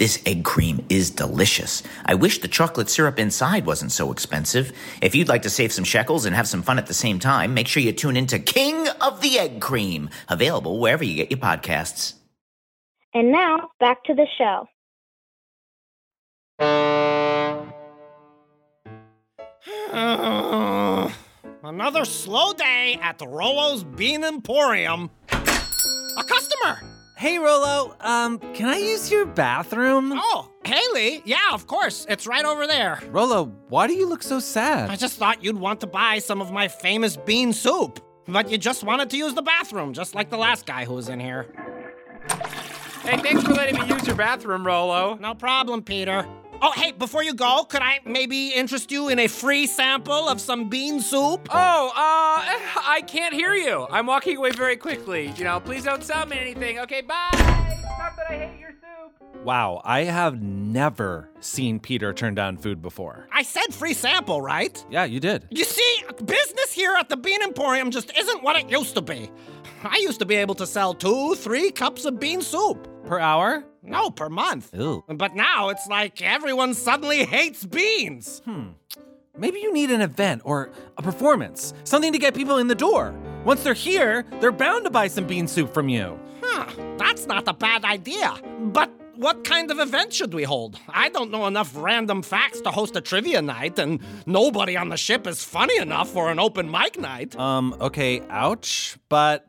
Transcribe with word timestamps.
This 0.00 0.20
egg 0.24 0.44
cream 0.44 0.84
is 0.88 1.10
delicious. 1.10 1.82
I 2.06 2.14
wish 2.14 2.40
the 2.40 2.48
chocolate 2.48 2.88
syrup 2.88 3.18
inside 3.18 3.66
wasn't 3.66 3.92
so 3.92 4.10
expensive. 4.10 4.72
If 5.02 5.14
you'd 5.14 5.28
like 5.28 5.42
to 5.42 5.50
save 5.50 5.74
some 5.74 5.84
shekels 5.84 6.24
and 6.24 6.34
have 6.34 6.48
some 6.48 6.62
fun 6.62 6.78
at 6.78 6.86
the 6.86 6.94
same 6.94 7.18
time, 7.18 7.52
make 7.52 7.68
sure 7.68 7.82
you 7.82 7.92
tune 7.92 8.16
into 8.16 8.38
King 8.38 8.88
of 9.02 9.20
the 9.20 9.38
Egg 9.38 9.60
Cream, 9.60 10.08
available 10.30 10.80
wherever 10.80 11.04
you 11.04 11.16
get 11.16 11.30
your 11.30 11.38
podcasts. 11.38 12.14
And 13.12 13.30
now 13.30 13.68
back 13.78 14.02
to 14.04 14.14
the 14.14 14.26
show. 14.38 14.68
Another 21.62 22.06
slow 22.06 22.54
day 22.54 22.98
at 23.02 23.18
the 23.18 23.28
Rolo's 23.28 23.84
Bean 23.84 24.24
Emporium. 24.24 25.10
A 27.20 27.24
customer! 27.24 27.30
Hey 27.30 27.38
Rolo, 27.38 27.96
um, 28.00 28.38
can 28.54 28.68
I 28.68 28.78
use 28.78 29.10
your 29.10 29.26
bathroom? 29.26 30.12
Oh, 30.14 30.50
Haley? 30.64 31.22
Yeah, 31.24 31.52
of 31.52 31.66
course. 31.66 32.06
It's 32.08 32.26
right 32.26 32.44
over 32.44 32.66
there. 32.66 33.00
Rolo, 33.10 33.46
why 33.68 33.86
do 33.86 33.94
you 33.94 34.08
look 34.08 34.22
so 34.22 34.40
sad? 34.40 34.90
I 34.90 34.96
just 34.96 35.18
thought 35.18 35.44
you'd 35.44 35.58
want 35.58 35.80
to 35.80 35.86
buy 35.86 36.18
some 36.18 36.40
of 36.40 36.50
my 36.50 36.68
famous 36.68 37.16
bean 37.16 37.52
soup. 37.52 38.00
But 38.26 38.50
you 38.50 38.58
just 38.58 38.84
wanted 38.84 39.10
to 39.10 39.16
use 39.16 39.34
the 39.34 39.42
bathroom, 39.42 39.92
just 39.92 40.14
like 40.14 40.30
the 40.30 40.36
last 40.36 40.66
guy 40.66 40.84
who 40.84 40.94
was 40.94 41.08
in 41.08 41.18
here. 41.18 41.46
Hey, 43.02 43.16
thanks 43.16 43.42
for 43.42 43.54
letting 43.54 43.80
me 43.80 43.86
use 43.86 44.06
your 44.06 44.16
bathroom, 44.16 44.64
Rolo. 44.64 45.16
No 45.16 45.34
problem, 45.34 45.82
Peter. 45.82 46.26
Oh, 46.62 46.72
hey, 46.72 46.92
before 46.92 47.22
you 47.22 47.32
go, 47.32 47.64
could 47.64 47.80
I 47.80 48.00
maybe 48.04 48.48
interest 48.48 48.92
you 48.92 49.08
in 49.08 49.18
a 49.18 49.28
free 49.28 49.66
sample 49.66 50.28
of 50.28 50.40
some 50.40 50.68
bean 50.68 51.00
soup? 51.00 51.48
Oh, 51.50 51.88
uh, 51.88 51.90
I 51.96 53.02
can't 53.06 53.32
hear 53.32 53.54
you. 53.54 53.86
I'm 53.90 54.04
walking 54.06 54.36
away 54.36 54.50
very 54.50 54.76
quickly. 54.76 55.32
You 55.36 55.44
know, 55.44 55.58
please 55.60 55.84
don't 55.84 56.04
sell 56.04 56.26
me 56.26 56.38
anything. 56.38 56.78
Okay, 56.80 57.00
bye. 57.00 57.30
Not 57.98 58.14
that 58.16 58.26
I 58.30 58.34
hate 58.36 58.60
your 58.60 58.72
soup. 58.72 59.42
Wow, 59.42 59.80
I 59.84 60.04
have 60.04 60.42
never 60.42 61.30
seen 61.40 61.80
Peter 61.80 62.12
turn 62.12 62.34
down 62.34 62.58
food 62.58 62.82
before. 62.82 63.26
I 63.32 63.42
said 63.42 63.72
free 63.72 63.94
sample, 63.94 64.42
right? 64.42 64.84
Yeah, 64.90 65.04
you 65.04 65.18
did. 65.18 65.46
You 65.50 65.64
see, 65.64 66.02
business 66.22 66.72
here 66.72 66.94
at 66.94 67.08
the 67.08 67.16
Bean 67.16 67.40
Emporium 67.42 67.90
just 67.90 68.14
isn't 68.18 68.42
what 68.42 68.56
it 68.56 68.70
used 68.70 68.94
to 68.96 69.00
be. 69.00 69.30
I 69.82 69.98
used 69.98 70.18
to 70.18 70.26
be 70.26 70.34
able 70.36 70.54
to 70.56 70.66
sell 70.66 70.92
two, 70.92 71.34
three 71.36 71.70
cups 71.70 72.04
of 72.04 72.20
bean 72.20 72.42
soup. 72.42 72.86
Per 73.06 73.18
hour? 73.18 73.64
No, 73.82 74.10
per 74.10 74.28
month. 74.28 74.74
Ew. 74.74 75.02
But 75.08 75.34
now 75.34 75.70
it's 75.70 75.86
like 75.86 76.20
everyone 76.20 76.74
suddenly 76.74 77.24
hates 77.24 77.64
beans. 77.64 78.42
Hmm. 78.44 78.68
Maybe 79.38 79.60
you 79.60 79.72
need 79.72 79.90
an 79.90 80.02
event 80.02 80.42
or 80.44 80.70
a 80.98 81.02
performance, 81.02 81.72
something 81.84 82.12
to 82.12 82.18
get 82.18 82.34
people 82.34 82.58
in 82.58 82.66
the 82.66 82.74
door. 82.74 83.14
Once 83.44 83.62
they're 83.62 83.72
here, 83.72 84.26
they're 84.40 84.52
bound 84.52 84.84
to 84.84 84.90
buy 84.90 85.08
some 85.08 85.26
bean 85.26 85.48
soup 85.48 85.72
from 85.72 85.88
you. 85.88 86.20
Huh, 86.42 86.66
that's 86.98 87.26
not 87.26 87.48
a 87.48 87.54
bad 87.54 87.84
idea. 87.84 88.34
But 88.58 88.90
what 89.20 89.44
kind 89.44 89.70
of 89.70 89.78
event 89.78 90.12
should 90.12 90.32
we 90.34 90.44
hold? 90.44 90.78
I 90.88 91.08
don't 91.10 91.30
know 91.30 91.46
enough 91.46 91.72
random 91.74 92.22
facts 92.22 92.60
to 92.62 92.70
host 92.70 92.96
a 92.96 93.00
trivia 93.00 93.42
night, 93.42 93.78
and 93.78 94.00
nobody 94.26 94.76
on 94.76 94.88
the 94.88 94.96
ship 94.96 95.26
is 95.26 95.44
funny 95.44 95.76
enough 95.78 96.08
for 96.08 96.30
an 96.30 96.38
open 96.38 96.70
mic 96.70 96.98
night. 96.98 97.38
Um, 97.38 97.76
okay, 97.80 98.22
ouch, 98.30 98.96
but 99.08 99.46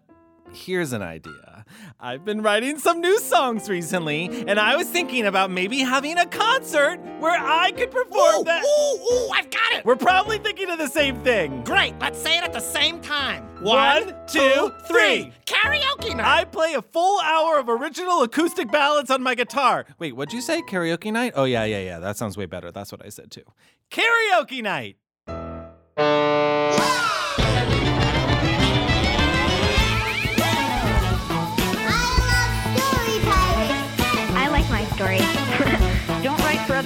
here's 0.53 0.94
an 0.94 1.01
idea. 1.01 1.66
I've 2.00 2.25
been 2.25 2.41
writing 2.41 2.79
some 2.79 3.00
new 3.00 3.19
songs 3.19 3.69
recently, 3.69 4.25
and 4.47 4.59
I 4.59 4.75
was 4.75 4.88
thinking 4.88 5.25
about 5.25 5.51
maybe 5.51 5.79
having 5.79 6.17
a 6.17 6.25
concert 6.25 7.00
where 7.19 7.39
I 7.39 7.72
could 7.72 7.91
perform 7.91 8.41
ooh, 8.41 8.44
that. 8.44 8.63
Ooh, 8.63 9.01
ooh, 9.01 9.29
I've 9.29 9.50
got 9.50 9.73
it! 9.73 9.85
We're 9.85 9.95
probably 9.95 10.38
thinking 10.38 10.69
of 10.69 10.78
the 10.78 10.88
same 10.88 11.22
thing. 11.23 11.63
Great, 11.63 11.97
let's 12.00 12.19
say 12.19 12.38
it 12.38 12.44
at 12.44 12.53
the 12.53 12.59
same 12.59 13.00
time. 13.01 13.44
One, 13.61 14.16
two, 14.28 14.73
three. 14.88 15.31
Karaoke 15.45 16.16
night! 16.16 16.40
I 16.41 16.45
play 16.45 16.73
a 16.73 16.81
full 16.81 17.19
hour 17.22 17.59
of 17.59 17.69
original 17.69 18.23
acoustic 18.23 18.72
ballads 18.72 19.11
on 19.11 19.22
my 19.22 19.35
guitar. 19.35 19.85
Wait, 20.00 20.16
what'd 20.16 20.34
you 20.34 20.41
say? 20.41 20.61
Karaoke 20.63 21.11
night? 21.11 21.34
Oh, 21.35 21.45
yeah, 21.45 21.66
yeah, 21.66 21.79
yeah. 21.79 22.00
That 22.00 22.17
sounds 22.17 22.38
way 22.38 22.47
better. 22.47 22.72
That's 22.72 22.91
what 22.91 23.06
I 23.06 23.09
said 23.09 23.31
too. 23.31 23.44
Karaoke 23.91 24.63
night! 24.63 24.97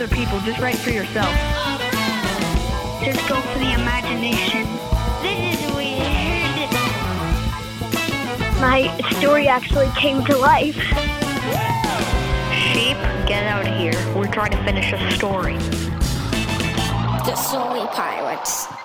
Other 0.05 0.15
people, 0.15 0.39
just 0.41 0.59
write 0.59 0.77
for 0.77 0.91
yourself. 0.91 1.33
Just 3.03 3.27
go 3.27 3.41
for 3.41 3.59
the 3.59 3.73
imagination. 3.73 4.67
This 5.21 5.59
is 5.59 5.75
weird. 5.75 6.71
My 8.61 8.95
story 9.17 9.47
actually 9.47 9.89
came 9.95 10.23
to 10.25 10.37
life. 10.37 10.75
Sheep, 12.71 12.97
get 13.27 13.47
out 13.47 13.67
of 13.67 13.75
here. 13.77 13.93
We're 14.15 14.31
trying 14.31 14.51
to 14.51 14.63
finish 14.63 14.93
a 14.93 15.11
story. 15.11 15.57
The 17.25 17.35
Story 17.35 17.87
Pirates. 17.93 18.84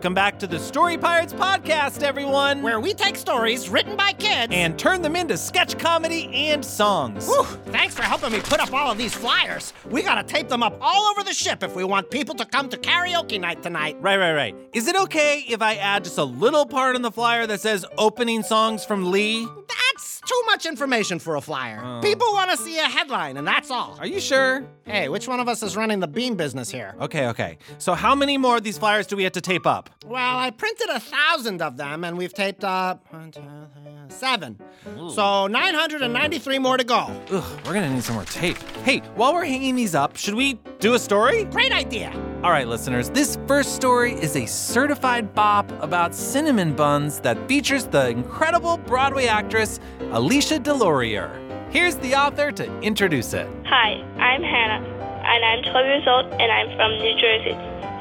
Welcome 0.00 0.14
back 0.14 0.38
to 0.38 0.46
the 0.46 0.58
Story 0.58 0.96
Pirates 0.96 1.34
podcast, 1.34 2.02
everyone. 2.02 2.62
Where 2.62 2.80
we 2.80 2.94
take 2.94 3.16
stories 3.16 3.68
written 3.68 3.98
by 3.98 4.14
kids 4.14 4.50
and 4.50 4.78
turn 4.78 5.02
them 5.02 5.14
into 5.14 5.36
sketch 5.36 5.78
comedy 5.78 6.30
and 6.32 6.64
songs. 6.64 7.26
Whew, 7.26 7.44
thanks 7.66 7.94
for 7.94 8.00
helping 8.00 8.32
me 8.32 8.40
put 8.40 8.60
up 8.60 8.72
all 8.72 8.90
of 8.90 8.96
these 8.96 9.12
flyers. 9.12 9.74
We 9.90 10.00
gotta 10.02 10.22
tape 10.22 10.48
them 10.48 10.62
up 10.62 10.74
all 10.80 11.10
over 11.10 11.22
the 11.22 11.34
ship 11.34 11.62
if 11.62 11.76
we 11.76 11.84
want 11.84 12.10
people 12.10 12.34
to 12.36 12.46
come 12.46 12.70
to 12.70 12.78
karaoke 12.78 13.38
night 13.38 13.62
tonight. 13.62 13.98
Right, 14.00 14.16
right, 14.16 14.32
right. 14.32 14.56
Is 14.72 14.88
it 14.88 14.96
okay 14.96 15.44
if 15.46 15.60
I 15.60 15.74
add 15.74 16.04
just 16.04 16.16
a 16.16 16.24
little 16.24 16.64
part 16.64 16.96
on 16.96 17.02
the 17.02 17.12
flyer 17.12 17.46
that 17.46 17.60
says 17.60 17.84
opening 17.98 18.42
songs 18.42 18.86
from 18.86 19.10
Lee? 19.10 19.46
That's 19.68 20.19
too 20.30 20.42
much 20.46 20.66
information 20.66 21.18
for 21.18 21.36
a 21.36 21.40
flyer. 21.40 21.80
Oh. 21.84 22.00
People 22.02 22.26
want 22.32 22.50
to 22.52 22.56
see 22.56 22.78
a 22.78 22.84
headline, 22.84 23.36
and 23.36 23.46
that's 23.46 23.70
all. 23.70 23.96
Are 23.98 24.06
you 24.06 24.20
sure? 24.20 24.64
Hey, 24.84 25.08
which 25.08 25.26
one 25.26 25.40
of 25.40 25.48
us 25.48 25.62
is 25.62 25.76
running 25.76 26.00
the 26.00 26.06
bean 26.08 26.36
business 26.36 26.70
here? 26.70 26.94
Okay, 27.00 27.26
okay. 27.28 27.58
So, 27.78 27.94
how 27.94 28.14
many 28.14 28.38
more 28.38 28.56
of 28.56 28.62
these 28.62 28.78
flyers 28.78 29.06
do 29.06 29.16
we 29.16 29.24
have 29.24 29.32
to 29.32 29.40
tape 29.40 29.66
up? 29.66 29.90
Well, 30.04 30.38
I 30.38 30.50
printed 30.50 30.88
a 30.90 31.00
thousand 31.00 31.62
of 31.62 31.76
them, 31.76 32.04
and 32.04 32.16
we've 32.16 32.32
taped 32.32 32.64
up 32.64 33.04
one, 33.12 33.32
two, 33.32 33.40
three, 33.40 33.79
seven. 34.10 34.58
So 35.14 35.46
993 35.46 36.58
more 36.58 36.76
to 36.76 36.84
go. 36.84 37.06
Ugh, 37.30 37.44
we're 37.64 37.74
gonna 37.74 37.92
need 37.92 38.02
some 38.02 38.14
more 38.16 38.24
tape. 38.24 38.58
Hey, 38.84 38.98
while 39.14 39.32
we're 39.32 39.44
hanging 39.44 39.74
these 39.74 39.94
up, 39.94 40.16
should 40.16 40.34
we 40.34 40.54
do 40.78 40.94
a 40.94 40.98
story? 40.98 41.44
Great 41.44 41.72
idea. 41.72 42.12
All 42.42 42.50
right, 42.50 42.66
listeners, 42.66 43.10
this 43.10 43.38
first 43.46 43.74
story 43.76 44.12
is 44.14 44.36
a 44.36 44.46
certified 44.46 45.34
bop 45.34 45.70
about 45.82 46.14
cinnamon 46.14 46.74
buns 46.74 47.20
that 47.20 47.36
features 47.48 47.84
the 47.86 48.08
incredible 48.08 48.78
Broadway 48.78 49.26
actress 49.26 49.78
Alicia 50.12 50.58
DeLaurier. 50.60 51.30
Here's 51.70 51.96
the 51.96 52.14
author 52.14 52.50
to 52.52 52.80
introduce 52.80 53.32
it. 53.34 53.46
Hi, 53.66 54.02
I'm 54.18 54.42
Hannah, 54.42 54.84
and 55.24 55.44
I'm 55.44 55.62
12 55.70 55.86
years 55.86 56.04
old, 56.08 56.26
and 56.40 56.50
I'm 56.50 56.74
from 56.76 56.98
New 56.98 57.14
Jersey. 57.20 57.54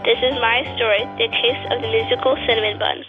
This 0.06 0.18
is 0.24 0.34
my 0.40 0.64
story, 0.78 1.04
The 1.20 1.28
Taste 1.28 1.72
of 1.72 1.82
the 1.82 1.88
Musical 1.92 2.36
Cinnamon 2.48 2.80
Buns. 2.80 3.06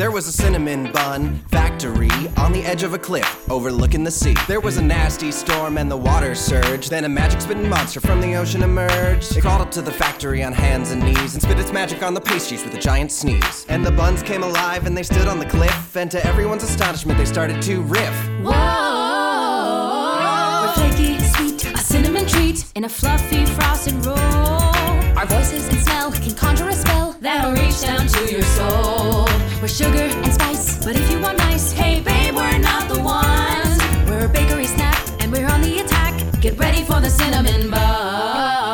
There 0.00 0.10
was 0.10 0.26
a 0.26 0.32
cinnamon 0.32 0.90
bun 0.92 1.40
factory 1.50 2.08
on 2.38 2.52
the 2.52 2.62
edge 2.64 2.84
of 2.84 2.94
a 2.94 2.98
cliff 2.98 3.46
overlooking 3.50 4.02
the 4.02 4.10
sea. 4.10 4.34
There 4.48 4.58
was 4.58 4.78
a 4.78 4.82
nasty 4.82 5.30
storm 5.30 5.76
and 5.76 5.90
the 5.90 5.96
water 5.98 6.34
surged. 6.34 6.88
Then 6.88 7.04
a 7.04 7.08
magic 7.10 7.42
spitting 7.42 7.68
monster 7.68 8.00
from 8.00 8.22
the 8.22 8.34
ocean 8.34 8.62
emerged. 8.62 9.36
It 9.36 9.42
crawled 9.42 9.60
up 9.60 9.70
to 9.72 9.82
the 9.82 9.92
factory 9.92 10.42
on 10.42 10.54
hands 10.54 10.92
and 10.92 11.02
knees 11.02 11.34
and 11.34 11.42
spit 11.42 11.58
its 11.58 11.70
magic 11.70 12.02
on 12.02 12.14
the 12.14 12.20
pastries 12.22 12.64
with 12.64 12.72
a 12.72 12.78
giant 12.78 13.12
sneeze. 13.12 13.66
And 13.68 13.84
the 13.84 13.90
buns 13.90 14.22
came 14.22 14.42
alive 14.42 14.86
and 14.86 14.96
they 14.96 15.02
stood 15.02 15.28
on 15.28 15.38
the 15.38 15.44
cliff. 15.44 15.94
And 15.94 16.10
to 16.12 16.26
everyone's 16.26 16.62
astonishment, 16.62 17.18
they 17.18 17.26
started 17.26 17.60
to 17.60 17.82
riff. 17.82 18.28
Whoa! 18.40 18.52
Flaky, 20.76 21.20
sweet, 21.20 21.74
a 21.74 21.78
cinnamon 21.78 22.24
treat 22.26 22.64
in 22.74 22.84
a 22.84 22.88
fluffy 22.88 23.44
frosted 23.44 24.02
roll. 24.06 24.16
Our 24.16 25.26
voices 25.26 25.68
and 25.68 25.78
smell 25.80 26.10
can 26.10 26.34
conjure 26.34 26.70
a 26.70 26.72
spell 26.72 27.18
that'll 27.20 27.52
reach 27.52 27.82
down 27.82 28.06
to 28.06 28.32
your 28.32 28.40
soul. 28.40 29.29
We're 29.60 29.68
sugar 29.68 29.98
and 29.98 30.32
spice, 30.32 30.82
but 30.82 30.96
if 30.96 31.10
you 31.10 31.20
want 31.20 31.36
nice, 31.36 31.70
hey 31.70 32.00
babe, 32.00 32.34
we're 32.34 32.56
not 32.56 32.88
the 32.88 32.98
ones. 32.98 33.78
We're 34.08 34.24
a 34.24 34.28
bakery 34.28 34.66
snack 34.66 34.96
and 35.20 35.30
we're 35.30 35.46
on 35.46 35.60
the 35.60 35.80
attack. 35.80 36.14
Get 36.40 36.58
ready 36.58 36.82
for 36.82 36.98
the 36.98 37.10
cinnamon 37.10 37.70
bun. 37.70 38.69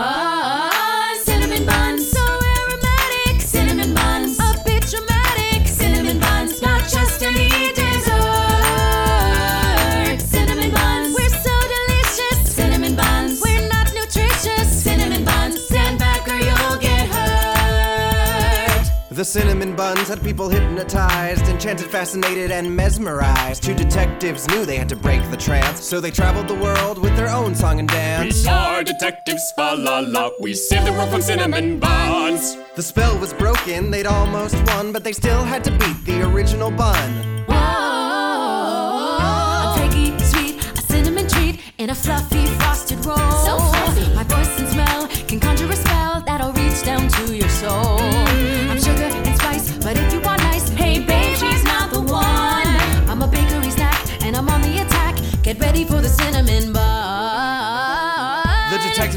Cinnamon 19.27 19.75
buns 19.75 20.07
had 20.09 20.23
people 20.23 20.49
hypnotized, 20.49 21.47
enchanted, 21.49 21.89
fascinated, 21.89 22.53
and 22.53 22.77
mesmerized. 22.77 23.61
Two 23.61 23.75
detectives 23.75 24.47
knew 24.47 24.65
they 24.65 24.77
had 24.77 24.89
to 24.89 24.95
break 24.95 25.21
the 25.33 25.37
trance, 25.37 25.85
so 25.85 26.01
they 26.01 26.13
traveled 26.13 26.47
the 26.47 26.55
world 26.55 26.97
with 26.97 27.17
their 27.17 27.29
own 27.29 27.53
song 27.53 27.81
and 27.81 27.89
dance. 27.89 28.45
We 28.45 28.49
are 28.49 28.85
detectives, 28.85 29.53
fa 29.57 29.75
la 29.77 29.99
la. 29.99 30.31
We 30.41 30.55
save 30.55 30.85
the 30.85 30.93
world 30.93 31.11
from 31.11 31.23
cinnamon 31.23 31.81
buns. 31.81 32.57
The 32.77 32.83
spell 32.83 33.19
was 33.19 33.33
broken, 33.33 33.91
they'd 33.91 34.07
almost 34.07 34.55
won, 34.69 34.93
but 34.93 35.03
they 35.03 35.13
still 35.13 35.43
had 35.43 35.65
to 35.65 35.73
beat 35.73 36.05
the 36.05 36.23
original 36.23 36.71
bun. 36.71 37.36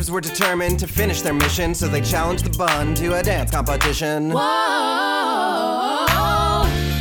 The 0.10 0.14
were 0.14 0.22
determined 0.22 0.80
to 0.80 0.88
finish 0.88 1.22
their 1.22 1.36
mission, 1.36 1.76
so 1.76 1.88
they 1.88 2.02
challenged 2.02 2.44
the 2.44 2.58
bun 2.58 2.96
to 2.96 3.20
a 3.20 3.22
dance 3.22 3.52
competition. 3.52 4.32
Whoa! 4.32 4.42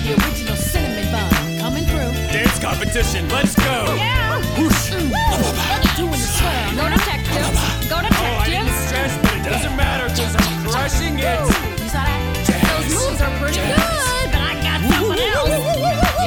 The 0.05 0.13
original 0.13 0.55
cinnamon 0.55 1.11
bun 1.11 1.59
coming 1.59 1.87
through. 1.87 2.13
Dance 2.29 2.59
competition, 2.59 3.27
let's 3.31 3.55
go. 3.55 3.95
Yeah! 3.97 4.37
Whoosh. 4.61 4.91
Doing 4.91 6.11
the 6.11 6.19
swirl. 6.19 6.77
Go 6.77 6.85
to 6.85 6.97
detectives. 6.99 7.89
Go 7.89 7.97
Oh, 7.97 8.45
I 8.45 8.51
didn't 8.51 8.77
stress, 8.77 9.17
but 9.23 9.37
it 9.37 9.45
doesn't 9.49 9.75
matter 9.75 10.05
because 10.13 10.37
I'm 10.37 10.69
crushing 10.69 11.19
it. 11.19 11.41
You 11.81 11.89
saw 11.89 12.05
that? 12.05 12.21
Those 12.45 12.93
moves 12.93 13.23
are 13.23 13.33
pretty 13.41 13.57
good, 13.57 14.29
but 14.29 14.43
I 14.45 14.53
got 14.61 14.85
something 14.85 15.17
else. 15.33 15.57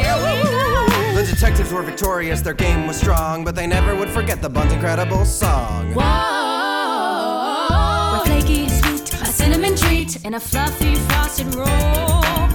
Here 0.02 0.18
we 0.18 0.34
go. 0.50 1.22
The 1.22 1.28
detectives 1.32 1.72
were 1.72 1.84
victorious, 1.84 2.42
their 2.42 2.56
game 2.56 2.88
was 2.88 2.98
strong, 2.98 3.44
but 3.44 3.54
they 3.56 3.68
never 3.68 3.96
would 3.96 4.10
forget 4.10 4.42
the 4.42 4.50
bun's 4.50 4.74
incredible 4.74 5.26
song. 5.26 5.94
Whoa! 5.94 6.51
We're 8.12 8.26
flaky, 8.26 8.68
sweet, 8.68 9.14
a 9.22 9.26
cinnamon 9.26 9.76
treat 9.76 10.26
in 10.26 10.34
a 10.34 10.40
fluffy 10.40 10.96
frosted 10.96 11.56
roll. 11.56 11.66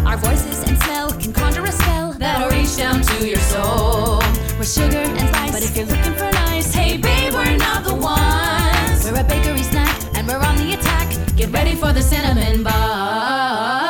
Our 0.07 0.19
voices 0.19 0.63
and 0.69 0.79
smell 0.83 1.13
can 1.13 1.33
conjure 1.33 1.65
a 1.65 1.73
spell 1.73 2.13
that'll 2.13 2.51
reach 2.51 2.77
down 2.77 3.01
to 3.01 3.27
your 3.27 3.39
soul. 3.39 4.21
We're 4.59 4.65
sugar 4.65 4.99
and 4.99 5.29
spice, 5.29 5.53
but 5.53 5.63
if 5.63 5.77
you're 5.77 5.87
looking 5.87 6.15
for 6.15 6.31
nice, 6.45 6.75
hey 6.75 6.99
babe, 6.99 7.33
we're 7.33 7.57
not 7.57 7.85
the 7.85 7.95
ones. 7.95 9.05
We're 9.05 9.21
a 9.21 9.25
bakery 9.25 9.63
snack 9.63 9.97
and 10.15 10.27
we're 10.29 10.45
on 10.45 10.57
the 10.57 10.75
attack. 10.75 11.09
Get 11.37 11.51
ready 11.53 11.75
for 11.75 11.93
the 11.93 12.03
cinnamon 12.03 12.63
buns. 12.63 13.86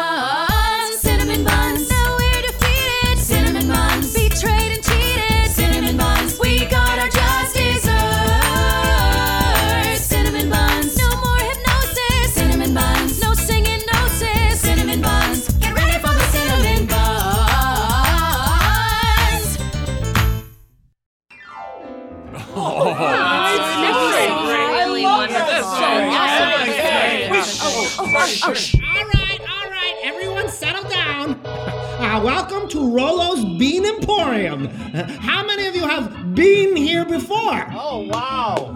All 28.85 29.05
right, 29.05 29.39
all 29.41 29.71
right, 29.71 30.01
everyone 30.03 30.49
settle 30.49 30.89
down. 30.89 31.39
Uh, 31.45 32.21
welcome 32.25 32.69
to 32.71 32.79
Rolo's 32.91 33.45
Bean 33.59 33.85
Emporium. 33.85 34.69
Uh, 34.95 35.05
how 35.21 35.45
many 35.47 35.67
of 35.67 35.77
you 35.77 35.87
have 35.87 36.35
been 36.35 36.75
here 36.75 37.05
before? 37.05 37.67
Oh, 37.73 38.07
wow. 38.09 38.75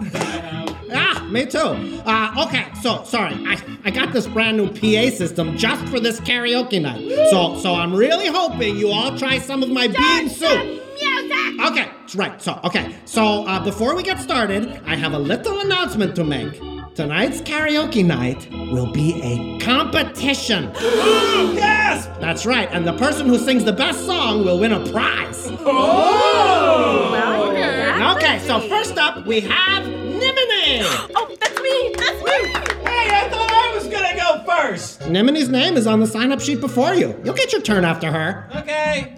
Ah, 0.93 1.25
me 1.29 1.45
too. 1.45 2.01
Uh, 2.05 2.45
okay, 2.47 2.67
so 2.81 3.03
sorry, 3.03 3.33
I, 3.47 3.57
I 3.85 3.91
got 3.91 4.11
this 4.13 4.27
brand 4.27 4.57
new 4.57 4.67
PA 4.67 5.15
system 5.15 5.57
just 5.57 5.85
for 5.89 5.99
this 5.99 6.19
karaoke 6.19 6.81
night. 6.81 7.01
So 7.29 7.57
so 7.59 7.75
I'm 7.75 7.93
really 7.95 8.27
hoping 8.27 8.77
you 8.77 8.89
all 8.89 9.17
try 9.17 9.39
some 9.39 9.63
of 9.63 9.69
my 9.69 9.87
bean 9.87 10.29
soup. 10.29 10.81
Okay, 11.67 11.89
right. 12.15 12.41
So 12.41 12.59
okay, 12.63 12.95
so 13.05 13.45
uh, 13.47 13.63
before 13.63 13.95
we 13.95 14.03
get 14.03 14.19
started, 14.19 14.81
I 14.85 14.95
have 14.95 15.13
a 15.13 15.19
little 15.19 15.59
announcement 15.61 16.15
to 16.15 16.23
make. 16.23 16.59
Tonight's 16.95 17.39
karaoke 17.41 18.03
night 18.05 18.49
will 18.51 18.91
be 18.91 19.21
a 19.21 19.57
competition. 19.59 20.71
yes! 21.55 22.07
That's 22.19 22.45
right, 22.45 22.67
and 22.71 22.85
the 22.85 22.93
person 22.97 23.27
who 23.27 23.37
sings 23.37 23.63
the 23.63 23.71
best 23.71 24.05
song 24.05 24.43
will 24.43 24.59
win 24.59 24.73
a 24.73 24.91
prize. 24.91 25.47
Oh! 25.61 27.17
Okay, 28.17 28.39
so 28.39 28.59
first 28.67 28.97
up 28.97 29.25
we 29.25 29.39
have 29.41 29.85
Nimini. 30.71 30.89
Oh, 31.15 31.35
that's 31.39 31.61
me! 31.61 31.93
That's 31.97 32.23
me! 32.23 32.49
Hey, 32.89 33.09
I 33.11 33.29
thought 33.29 33.51
I 33.51 33.71
was 33.75 33.87
gonna 33.87 34.15
go 34.15 34.43
first! 34.45 35.05
Nimini's 35.09 35.49
name 35.49 35.75
is 35.75 35.85
on 35.85 35.99
the 35.99 36.07
sign-up 36.07 36.39
sheet 36.39 36.61
before 36.61 36.93
you. 36.93 37.19
You'll 37.23 37.33
get 37.33 37.51
your 37.51 37.61
turn 37.61 37.83
after 37.83 38.11
her. 38.11 38.47
Okay. 38.55 39.13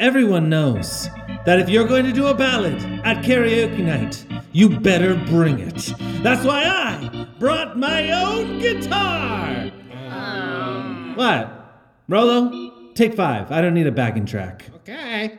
everyone 0.00 0.48
knows 0.48 1.08
that 1.46 1.60
if 1.60 1.68
you're 1.68 1.86
going 1.86 2.04
to 2.06 2.12
do 2.12 2.26
a 2.26 2.34
ballad 2.34 2.82
at 3.04 3.24
karaoke 3.24 3.78
night, 3.78 4.26
you 4.50 4.80
better 4.80 5.14
bring 5.26 5.60
it. 5.60 5.94
That's 6.24 6.44
why 6.44 6.64
I 6.64 7.28
brought 7.38 7.78
my 7.78 8.10
own 8.10 8.58
guitar. 8.58 9.70
What? 11.14 11.84
Rolo, 12.08 12.92
take 12.94 13.14
five. 13.14 13.52
I 13.52 13.60
don't 13.60 13.74
need 13.74 13.86
a 13.86 13.92
backing 13.92 14.26
track. 14.26 14.68
Okay. 14.78 15.38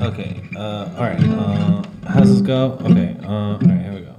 Okay. 0.00 0.42
Uh, 0.56 0.88
all 0.96 1.02
right. 1.02 1.22
Uh, 1.22 1.82
how's 2.08 2.32
this 2.32 2.40
go? 2.40 2.78
Okay. 2.80 3.14
Uh, 3.22 3.28
all 3.28 3.58
right. 3.58 3.80
Here 3.82 3.92
we 3.92 4.00
go. 4.00 4.13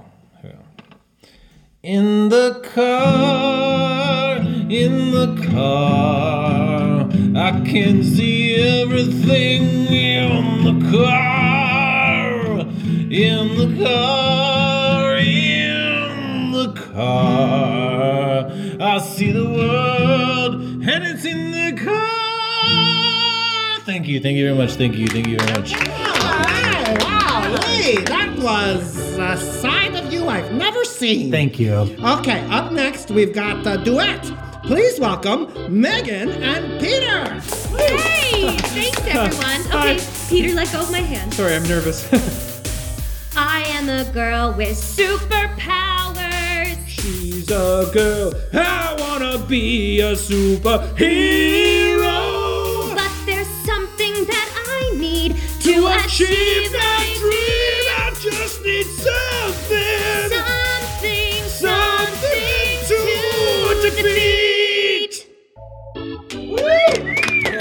In 1.86 2.30
the 2.30 2.60
car, 2.74 4.38
in 4.38 5.12
the 5.12 5.40
car, 5.52 7.08
I 7.36 7.60
can 7.64 8.02
see 8.02 8.56
everything 8.56 9.86
in 9.86 10.64
the 10.64 10.90
car, 10.90 12.58
in 13.08 13.56
the 13.56 13.84
car, 13.84 15.16
in 15.18 16.50
the 16.50 16.72
car. 16.92 18.50
I 18.80 18.98
see 18.98 19.30
the 19.30 19.48
world, 19.48 20.54
and 20.56 21.04
it's 21.04 21.24
in 21.24 21.52
the 21.52 21.70
car. 21.84 23.78
Thank 23.84 24.08
you. 24.08 24.18
Thank 24.18 24.38
you 24.38 24.44
very 24.46 24.56
much. 24.58 24.72
Thank 24.72 24.96
you. 24.96 25.06
Thank 25.06 25.28
you 25.28 25.38
very 25.38 25.52
much. 25.52 25.72
Wow, 25.72 26.96
wow, 26.98 27.58
Lee, 27.68 27.98
that 28.06 28.36
was 28.40 29.16
uh, 29.20 29.22
a 29.22 29.36
side 30.26 30.44
I've 30.44 30.52
never 30.52 30.84
seen. 30.84 31.30
Thank 31.30 31.58
you. 31.58 31.72
Okay, 31.74 32.44
up 32.50 32.70
next 32.72 33.10
we've 33.10 33.32
got 33.32 33.64
the 33.64 33.76
duet. 33.76 34.22
Please 34.64 34.98
welcome 34.98 35.46
Megan 35.68 36.30
and 36.42 36.80
Peter. 36.80 37.28
Hey! 37.76 38.56
Thanks, 38.58 39.00
everyone. 39.06 39.60
Okay, 39.68 39.98
Peter, 40.28 40.54
let 40.54 40.72
go 40.72 40.80
of 40.80 40.90
my 40.90 40.98
hand. 40.98 41.32
Sorry, 41.34 41.54
I'm 41.54 41.62
nervous. 41.64 42.04
I 43.36 43.62
am 43.68 43.88
a 43.88 44.04
girl 44.12 44.52
with 44.52 44.76
superpowers. 44.76 46.76
She's 46.88 47.48
a 47.50 47.88
girl. 47.92 48.32
I 48.52 48.96
wanna 48.98 49.38
be 49.46 50.00
a 50.00 50.12
superhero. 50.14 50.86
But 52.94 53.12
there's 53.26 53.46
something 53.64 54.24
that 54.24 54.50
I 54.66 54.90
need 54.96 55.36
to, 55.60 55.86
achieve 56.04 56.72
that 56.72 56.98
my 56.98 57.06
dream, 57.20 57.86
I 57.98 58.10
just 58.20 58.62
need 58.64 58.84
something. 58.86 59.25
Something, 63.86 64.04
Something 64.04 64.04
to 64.04 64.10
defeat. 64.10 65.26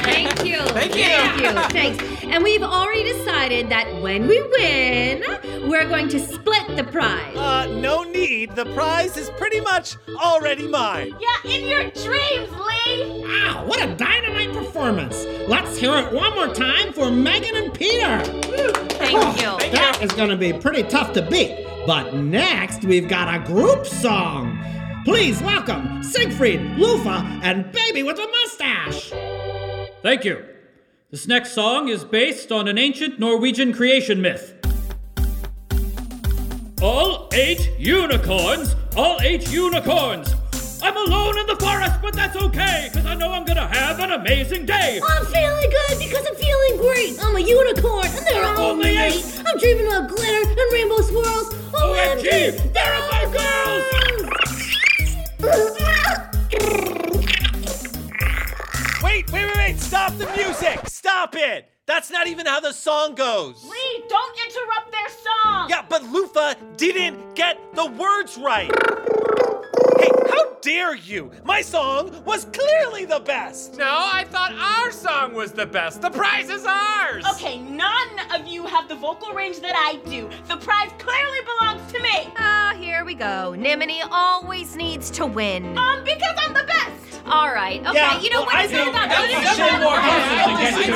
Thank 0.02 0.46
you. 0.46 0.58
Thank 0.60 0.96
you. 0.96 1.06
Thank 1.06 1.42
you. 1.42 1.52
Thanks. 1.70 2.24
And 2.24 2.44
we've 2.44 2.64
already 2.64 3.04
decided 3.04 3.70
that 3.70 4.02
when 4.02 4.28
we 4.28 4.42
win, 4.58 5.24
we're 5.70 5.88
going 5.88 6.10
to 6.10 6.20
split 6.20 6.76
the 6.76 6.84
prize. 6.84 7.38
Uh, 7.38 7.68
no 7.80 8.04
need. 8.04 8.56
The 8.56 8.66
prize 8.74 9.18
is 9.18 9.30
pretty 9.32 9.62
much 9.62 9.98
already 10.20 10.68
mine. 10.68 11.16
Yeah, 11.20 11.52
in 11.52 11.68
your 11.68 11.92
dreams, 11.92 12.50
Lee! 12.52 13.22
Wow, 13.24 13.66
what 13.68 13.84
a 13.84 13.94
dynamite 13.96 14.52
performance. 14.52 15.26
Let's 15.48 15.78
hear 15.78 15.96
it 15.96 16.12
one 16.12 16.34
more 16.34 16.54
time 16.54 16.92
for 16.92 17.12
Megan 17.12 17.56
and 17.56 17.72
Peter. 17.72 18.20
Thank 18.96 19.42
you. 19.42 19.58
That 19.72 20.00
is 20.02 20.12
going 20.14 20.30
to 20.30 20.38
be 20.38 20.54
pretty 20.54 20.84
tough 20.84 21.14
to 21.14 21.22
beat. 21.22 21.68
But 21.86 22.16
next, 22.16 22.84
we've 22.84 23.08
got 23.08 23.32
a 23.34 23.46
group 23.46 23.86
song. 23.86 24.60
Please 25.06 25.42
welcome 25.42 26.02
Siegfried, 26.04 26.60
Lufa, 26.78 27.40
and 27.44 27.72
Baby 27.72 28.02
with 28.04 28.18
a 28.18 28.28
Mustache. 28.28 29.12
Thank 30.02 30.26
you. 30.26 30.44
This 31.12 31.28
next 31.28 31.54
song 31.54 31.88
is 31.90 32.04
based 32.04 32.52
on 32.52 32.68
an 32.68 32.78
ancient 32.78 33.20
Norwegian 33.20 33.72
creation 33.72 34.22
myth. 34.22 34.54
All 36.82 37.30
eight 37.34 37.72
unicorns, 37.80 38.76
all 38.98 39.20
eight 39.22 39.52
unicorns. 39.52 40.34
I'm 40.82 40.98
alone 40.98 41.38
in 41.40 41.48
the 41.48 41.56
forest, 41.56 42.00
but 42.02 42.14
that's 42.16 42.36
okay, 42.36 42.90
because 42.92 43.06
I 43.06 43.14
know 43.16 43.32
I'm 43.32 43.46
gonna 43.46 43.68
have 43.68 44.00
an 44.00 44.12
amazing 44.12 44.66
day. 44.66 45.00
I'm 45.08 45.26
feeling 45.28 45.70
good 45.70 46.00
because 46.00 46.26
I'm 46.28 46.36
feeling 46.36 46.78
great. 46.78 47.18
I'm 47.24 47.36
a 47.36 47.40
unicorn, 47.40 48.08
and 48.08 48.26
there 48.26 48.44
are 48.44 48.58
Only 48.58 48.90
only 48.90 48.98
eight. 48.98 49.16
eight. 49.16 49.42
I'm 49.46 49.58
dreaming 49.58 49.94
of 49.94 50.08
glitter 50.10 50.50
and 50.50 50.74
rainbow 50.74 51.02
swirls. 51.02 51.54
OMG, 51.74 52.74
there 52.74 52.94
are 52.94 53.08
my 53.12 53.24
girls! 53.32 54.25
Wait, 59.02 59.32
wait, 59.32 59.46
wait, 59.46 59.56
wait. 59.56 59.80
Stop 59.80 60.18
the 60.18 60.30
music. 60.36 60.80
Stop 60.88 61.36
it. 61.36 61.70
That's 61.86 62.10
not 62.10 62.28
even 62.28 62.46
how 62.46 62.60
the 62.60 62.74
song 62.74 63.16
goes. 63.16 63.64
Lee, 63.64 64.04
don't 64.10 64.38
interrupt 64.46 64.92
their 64.92 65.10
song! 65.10 65.70
Yeah, 65.70 65.86
but 65.88 66.02
Lufa 66.04 66.58
didn't 66.78 67.36
get 67.36 67.60
the 67.76 67.86
words 67.86 68.38
right. 68.38 68.72
Hey, 70.66 70.72
dare 70.72 70.96
you? 70.96 71.32
My 71.44 71.62
song 71.62 72.24
was 72.26 72.46
clearly 72.46 73.06
the 73.06 73.20
best. 73.20 73.78
No, 73.78 73.86
I 73.88 74.26
thought 74.30 74.52
our 74.54 74.92
song 74.92 75.34
was 75.34 75.52
the 75.52 75.66
best. 75.66 76.02
The 76.02 76.10
prize 76.10 76.50
is 76.50 76.66
ours. 76.66 77.24
Okay, 77.34 77.60
none 77.60 78.20
of 78.34 78.48
you 78.48 78.66
have 78.66 78.88
the 78.88 78.96
vocal 78.96 79.34
range 79.34 79.60
that 79.60 79.76
I 79.76 79.98
do. 80.10 80.28
The 80.48 80.58
prize 80.58 80.92
clearly 80.98 81.40
belongs 81.46 81.92
to 81.94 82.00
me. 82.00 82.34
Ah, 82.38 82.76
here 82.80 83.06
we 83.06 83.14
go. 83.14 83.54
Nimini 83.54 84.02
always 84.10 84.76
needs 84.76 85.12
to 85.12 85.26
win. 85.28 85.78
Um, 85.78 86.04
because 86.04 86.36
I'm 86.38 86.54
the 86.54 86.66
best. 86.66 87.22
All 87.28 87.54
right. 87.54 87.82
Okay. 87.86 87.94
Yeah, 87.94 88.20
you 88.20 88.30
know 88.32 88.42
well, 88.42 88.48
what? 88.48 88.56
I 88.56 88.68
Screw 88.68 88.78
think 88.78 88.94
that. 88.94 89.10
that 89.10 89.22
we 89.22 89.34
Let's 89.34 89.58
should 89.58 89.70
go. 89.70 89.86
more 89.86 90.02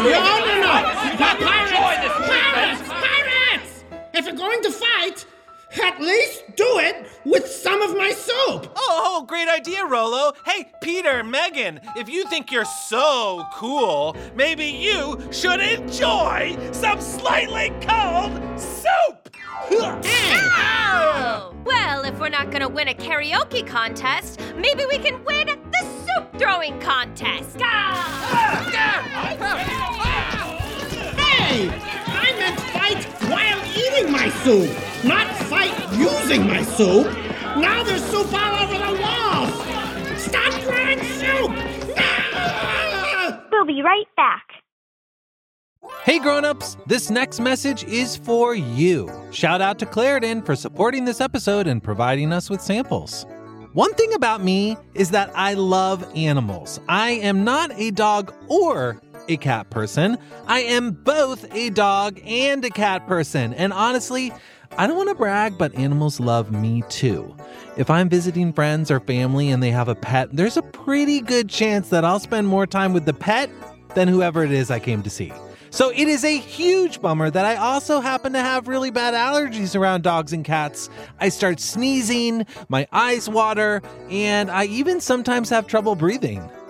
No, 0.03 0.33
no, 0.45 0.55
no. 0.65 0.99
Join 1.19 1.37
Pirates! 1.45 2.13
Pirates! 2.27 2.81
Pirates! 2.87 3.83
If 4.13 4.25
you're 4.25 4.35
going 4.35 4.61
to 4.63 4.71
fight, 4.71 5.25
at 5.81 5.99
least 6.01 6.43
do 6.55 6.79
it 6.79 7.07
with 7.25 7.47
some 7.47 7.81
of 7.81 7.95
my 7.95 8.11
soup. 8.11 8.71
Oh, 8.75 9.25
great 9.27 9.47
idea, 9.47 9.85
Rolo. 9.85 10.33
Hey, 10.45 10.71
Peter, 10.81 11.23
Megan, 11.23 11.79
if 11.95 12.09
you 12.09 12.25
think 12.25 12.51
you're 12.51 12.65
so 12.65 13.45
cool, 13.53 14.15
maybe 14.35 14.65
you 14.65 15.19
should 15.31 15.59
enjoy 15.59 16.57
some 16.71 16.99
slightly 16.99 17.69
cold 17.81 18.41
soup. 18.59 19.29
Oh. 19.71 21.53
Well, 21.63 22.03
if 22.03 22.19
we're 22.19 22.29
not 22.29 22.49
gonna 22.51 22.67
win 22.67 22.87
a 22.87 22.93
karaoke 22.93 23.65
contest, 23.65 24.39
maybe 24.55 24.85
we 24.85 24.97
can 24.97 25.23
win 25.23 25.47
the 25.47 25.83
soup 26.05 26.39
throwing 26.39 26.79
contest. 26.79 27.59
Hey! 31.19 31.69
I 32.07 32.31
meant 32.39 32.59
fight 32.59 33.05
while 33.29 33.61
eating 33.77 34.11
my 34.11 34.29
soup, 34.43 34.71
not 35.03 35.27
fight 35.43 35.73
using 35.97 36.47
my 36.47 36.63
soup. 36.63 37.07
Now 37.57 37.83
there's 37.83 38.03
soup 38.05 38.31
all 38.33 38.63
over 38.63 38.73
the 38.73 39.01
walls. 39.01 40.21
Stop 40.21 40.53
throwing 40.61 41.03
soup! 41.03 41.51
We'll 43.51 43.65
be 43.65 43.81
right 43.81 44.07
back. 44.15 44.43
Hey 46.03 46.19
grown-ups, 46.19 46.77
this 46.87 47.09
next 47.09 47.39
message 47.39 47.83
is 47.85 48.15
for 48.15 48.55
you. 48.55 49.09
Shout 49.31 49.61
out 49.61 49.79
to 49.79 49.85
Claritin 49.85 50.45
for 50.45 50.55
supporting 50.55 51.05
this 51.05 51.21
episode 51.21 51.67
and 51.67 51.83
providing 51.83 52.31
us 52.33 52.49
with 52.49 52.61
samples. 52.61 53.25
One 53.73 53.93
thing 53.93 54.13
about 54.13 54.43
me 54.43 54.75
is 54.95 55.11
that 55.11 55.31
I 55.35 55.53
love 55.53 56.09
animals. 56.15 56.79
I 56.89 57.11
am 57.11 57.43
not 57.43 57.71
a 57.75 57.91
dog 57.91 58.33
or 58.47 58.99
a 59.27 59.37
cat 59.37 59.69
person. 59.69 60.17
I 60.47 60.61
am 60.61 60.91
both 60.91 61.45
a 61.53 61.69
dog 61.69 62.19
and 62.25 62.65
a 62.65 62.69
cat 62.69 63.05
person. 63.07 63.53
And 63.53 63.71
honestly, 63.71 64.33
I 64.77 64.87
don't 64.87 64.95
want 64.95 65.09
to 65.09 65.15
brag, 65.15 65.57
but 65.57 65.73
animals 65.75 66.19
love 66.19 66.51
me 66.51 66.83
too. 66.89 67.35
If 67.77 67.89
I'm 67.89 68.07
visiting 68.07 68.53
friends 68.53 68.89
or 68.91 68.99
family 68.99 69.49
and 69.49 69.61
they 69.61 69.71
have 69.71 69.89
a 69.89 69.95
pet, 69.95 70.29
there's 70.31 70.57
a 70.57 70.61
pretty 70.61 71.21
good 71.21 71.49
chance 71.49 71.89
that 71.89 72.05
I'll 72.05 72.19
spend 72.19 72.47
more 72.47 72.65
time 72.65 72.93
with 72.93 73.05
the 73.05 73.13
pet 73.13 73.49
than 73.95 74.07
whoever 74.07 74.43
it 74.43 74.51
is 74.51 74.71
I 74.71 74.79
came 74.79 75.03
to 75.03 75.09
see. 75.09 75.33
So 75.71 75.91
it 75.91 76.07
is 76.07 76.23
a 76.23 76.37
huge 76.37 77.01
bummer 77.01 77.29
that 77.29 77.45
I 77.45 77.55
also 77.55 77.99
happen 77.99 78.33
to 78.33 78.39
have 78.39 78.67
really 78.67 78.89
bad 78.89 79.13
allergies 79.13 79.79
around 79.79 80.01
dogs 80.01 80.33
and 80.33 80.43
cats. 80.43 80.89
I 81.19 81.29
start 81.29 81.59
sneezing, 81.59 82.45
my 82.69 82.87
eyes 82.91 83.29
water, 83.29 83.81
and 84.09 84.49
I 84.49 84.65
even 84.65 84.99
sometimes 84.99 85.49
have 85.49 85.67
trouble 85.67 85.95
breathing. 85.95 86.49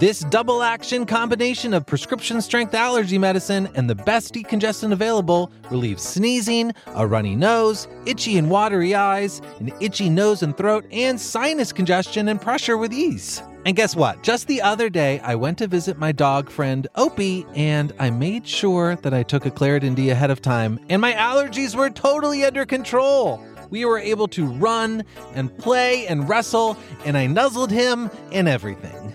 This 0.00 0.20
double 0.20 0.62
action 0.62 1.04
combination 1.04 1.74
of 1.74 1.84
prescription 1.84 2.40
strength 2.40 2.74
allergy 2.74 3.18
medicine 3.18 3.68
and 3.74 3.90
the 3.90 3.94
best 3.94 4.32
decongestant 4.32 4.94
available 4.94 5.52
relieves 5.70 6.02
sneezing, 6.02 6.72
a 6.86 7.06
runny 7.06 7.36
nose, 7.36 7.86
itchy 8.06 8.38
and 8.38 8.48
watery 8.48 8.94
eyes, 8.94 9.42
an 9.58 9.70
itchy 9.78 10.08
nose 10.08 10.42
and 10.42 10.56
throat, 10.56 10.86
and 10.90 11.20
sinus 11.20 11.70
congestion 11.70 12.28
and 12.28 12.40
pressure 12.40 12.78
with 12.78 12.94
ease. 12.94 13.42
And 13.66 13.76
guess 13.76 13.94
what? 13.94 14.22
Just 14.22 14.46
the 14.46 14.62
other 14.62 14.88
day, 14.88 15.20
I 15.20 15.34
went 15.34 15.58
to 15.58 15.66
visit 15.66 15.98
my 15.98 16.12
dog 16.12 16.48
friend 16.48 16.88
Opie, 16.94 17.44
and 17.54 17.92
I 17.98 18.08
made 18.08 18.48
sure 18.48 18.96
that 18.96 19.12
I 19.12 19.22
took 19.22 19.44
a 19.44 19.50
Claritin 19.50 19.94
D 19.94 20.08
ahead 20.08 20.30
of 20.30 20.40
time, 20.40 20.80
and 20.88 21.02
my 21.02 21.12
allergies 21.12 21.76
were 21.76 21.90
totally 21.90 22.42
under 22.42 22.64
control. 22.64 23.38
We 23.68 23.84
were 23.84 23.98
able 23.98 24.28
to 24.28 24.46
run 24.46 25.04
and 25.34 25.54
play 25.58 26.06
and 26.06 26.26
wrestle, 26.26 26.78
and 27.04 27.18
I 27.18 27.26
nuzzled 27.26 27.70
him 27.70 28.10
and 28.32 28.48
everything. 28.48 29.14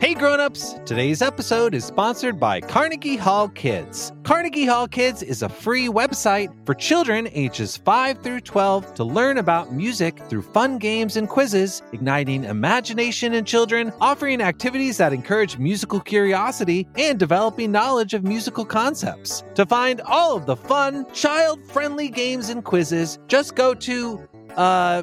Hey 0.00 0.14
grown-ups, 0.14 0.74
today's 0.84 1.22
episode 1.22 1.74
is 1.74 1.84
sponsored 1.84 2.38
by 2.38 2.60
Carnegie 2.60 3.16
Hall 3.16 3.48
Kids. 3.48 4.12
Carnegie 4.22 4.66
Hall 4.66 4.86
Kids 4.86 5.22
is 5.22 5.42
a 5.42 5.48
free 5.48 5.88
website 5.88 6.52
for 6.66 6.74
children 6.74 7.28
ages 7.32 7.76
5 7.76 8.22
through 8.22 8.40
12 8.40 8.94
to 8.94 9.04
learn 9.04 9.38
about 9.38 9.72
music 9.72 10.18
through 10.28 10.42
fun 10.42 10.78
games 10.78 11.16
and 11.16 11.28
quizzes, 11.28 11.82
igniting 11.92 12.44
imagination 12.44 13.32
in 13.32 13.44
children, 13.44 13.92
offering 14.00 14.40
activities 14.42 14.98
that 14.98 15.12
encourage 15.12 15.58
musical 15.58 16.00
curiosity, 16.00 16.86
and 16.96 17.18
developing 17.18 17.72
knowledge 17.72 18.14
of 18.14 18.24
musical 18.24 18.64
concepts. 18.64 19.42
To 19.54 19.64
find 19.64 20.00
all 20.02 20.36
of 20.36 20.46
the 20.46 20.56
fun, 20.56 21.06
child-friendly 21.12 22.10
games 22.10 22.50
and 22.50 22.64
quizzes, 22.64 23.18
just 23.28 23.54
go 23.54 23.74
to 23.74 24.28
uh 24.56 25.02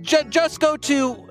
J- 0.00 0.24
just 0.30 0.60
go 0.60 0.76
to. 0.76 1.26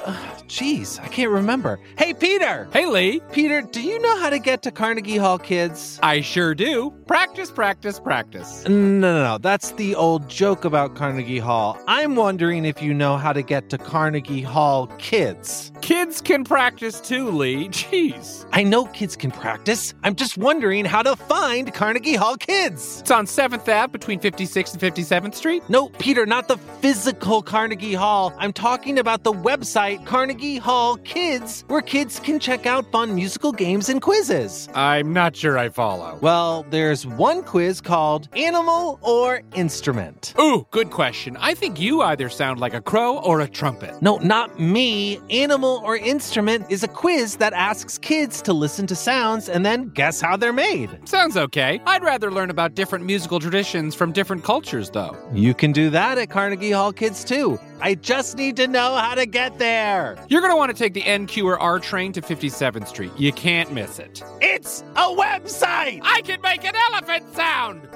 Jeez, 0.47 0.97
I 1.01 1.09
can't 1.09 1.29
remember. 1.29 1.77
Hey, 1.97 2.13
Peter! 2.13 2.69
Hey, 2.71 2.85
Lee. 2.85 3.21
Peter, 3.33 3.61
do 3.61 3.81
you 3.81 3.99
know 3.99 4.17
how 4.17 4.29
to 4.29 4.39
get 4.39 4.61
to 4.63 4.71
Carnegie 4.71 5.17
Hall, 5.17 5.37
kids? 5.37 5.99
I 6.01 6.21
sure 6.21 6.55
do. 6.55 6.91
Practice, 7.05 7.51
practice, 7.51 7.99
practice. 7.99 8.63
No, 8.65 8.71
no, 8.99 9.23
no. 9.23 9.37
That's 9.39 9.71
the 9.71 9.95
old 9.95 10.29
joke 10.29 10.63
about 10.63 10.95
Carnegie 10.95 11.39
Hall. 11.39 11.77
I'm 11.87 12.15
wondering 12.15 12.63
if 12.63 12.81
you 12.81 12.93
know 12.93 13.17
how 13.17 13.33
to 13.33 13.41
get 13.41 13.69
to 13.71 13.77
Carnegie 13.77 14.41
Hall, 14.41 14.87
kids. 14.99 15.73
Kids 15.81 16.21
can 16.21 16.45
practice 16.45 17.01
too, 17.01 17.29
Lee. 17.29 17.67
Jeez. 17.69 18.45
I 18.53 18.63
know 18.63 18.85
kids 18.85 19.17
can 19.17 19.31
practice. 19.31 19.93
I'm 20.03 20.15
just 20.15 20.37
wondering 20.37 20.85
how 20.85 21.01
to 21.01 21.17
find 21.17 21.73
Carnegie 21.73 22.15
Hall, 22.15 22.37
kids. 22.37 23.01
It's 23.01 23.11
on 23.11 23.25
7th 23.25 23.67
Ave 23.67 23.91
between 23.91 24.19
56th 24.21 24.73
and 24.73 24.95
57th 24.95 25.35
Street. 25.35 25.63
No, 25.69 25.89
Peter, 25.99 26.25
not 26.25 26.47
the 26.47 26.57
physical 26.57 27.41
Carnegie 27.41 27.93
Hall. 27.93 28.33
I'm 28.37 28.53
talking 28.53 28.97
about 28.97 29.23
the 29.23 29.33
website 29.33 30.05
Carnegie 30.05 30.36
Hall 30.37 30.97
Kids, 30.97 31.63
where 31.67 31.81
kids 31.81 32.19
can 32.19 32.39
check 32.39 32.65
out 32.65 32.91
fun 32.91 33.15
musical 33.15 33.51
games 33.51 33.89
and 33.89 34.01
quizzes. 34.01 34.69
I'm 34.75 35.11
not 35.11 35.35
sure 35.35 35.57
I 35.57 35.69
follow. 35.69 36.17
Well, 36.21 36.65
there's 36.69 37.07
one 37.07 37.41
quiz 37.43 37.81
called 37.81 38.29
Animal 38.35 38.99
or 39.01 39.41
Instrument. 39.55 40.35
Ooh, 40.39 40.67
good 40.69 40.91
question. 40.91 41.35
I 41.37 41.55
think 41.55 41.79
you 41.79 42.01
either 42.01 42.29
sound 42.29 42.59
like 42.59 42.75
a 42.75 42.81
crow 42.81 43.17
or 43.17 43.41
a 43.41 43.47
trumpet. 43.47 43.99
No, 44.01 44.17
not 44.17 44.59
me. 44.59 45.19
Animal 45.31 45.81
or 45.83 45.97
Instrument 45.97 46.65
is 46.69 46.83
a 46.83 46.87
quiz 46.87 47.37
that 47.37 47.53
asks 47.53 47.97
kids 47.97 48.41
to 48.43 48.53
listen 48.53 48.85
to 48.87 48.95
sounds 48.95 49.49
and 49.49 49.65
then 49.65 49.89
guess 49.89 50.21
how 50.21 50.37
they're 50.37 50.53
made. 50.53 50.89
Sounds 51.09 51.35
okay. 51.35 51.81
I'd 51.87 52.03
rather 52.03 52.31
learn 52.31 52.51
about 52.51 52.75
different 52.75 53.05
musical 53.05 53.39
traditions 53.39 53.95
from 53.95 54.11
different 54.11 54.43
cultures, 54.43 54.91
though. 54.91 55.17
You 55.33 55.55
can 55.55 55.71
do 55.71 55.89
that 55.89 56.19
at 56.19 56.29
Carnegie 56.29 56.71
Hall 56.71 56.93
Kids, 56.93 57.23
too. 57.23 57.59
I 57.79 57.95
just 57.95 58.35
need 58.37 58.57
to 58.57 58.67
know 58.67 58.95
how 58.95 59.15
to 59.15 59.25
get 59.25 59.57
there. 59.59 60.17
You're 60.29 60.41
going 60.41 60.51
to 60.51 60.57
want 60.57 60.71
to 60.71 60.77
take 60.77 60.93
the 60.93 61.03
NQ 61.03 61.45
or 61.45 61.57
R 61.59 61.79
train 61.79 62.11
to 62.13 62.21
57th 62.21 62.87
Street. 62.87 63.11
You 63.17 63.31
can't 63.31 63.71
miss 63.71 63.99
it. 63.99 64.21
It's 64.41 64.83
a 64.95 65.05
website! 65.05 66.01
I 66.03 66.21
can 66.21 66.41
make 66.41 66.65
an 66.65 66.73
elephant 66.91 67.33
sound! 67.35 67.87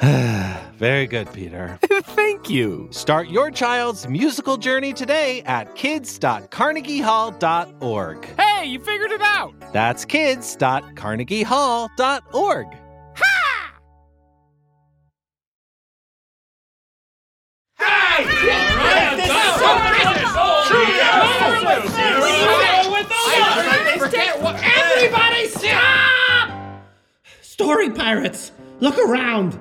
Very 0.78 1.06
good, 1.08 1.32
Peter. 1.32 1.76
Thank 2.04 2.48
you. 2.48 2.86
Start 2.92 3.28
your 3.28 3.50
child's 3.50 4.06
musical 4.06 4.56
journey 4.56 4.92
today 4.92 5.42
at 5.42 5.74
kids.carnegiehall.org. 5.74 8.24
Hey, 8.38 8.66
you 8.66 8.78
figured 8.78 9.10
it 9.10 9.22
out! 9.22 9.54
That's 9.72 10.04
kids.carnegiehall.org. 10.04 12.66
Ha! 13.16 13.47
Everybody 24.60 25.48
stop! 25.48 25.72
Ah! 25.74 26.80
Story 27.42 27.90
pirates, 27.90 28.50
look 28.80 28.98
around. 28.98 29.60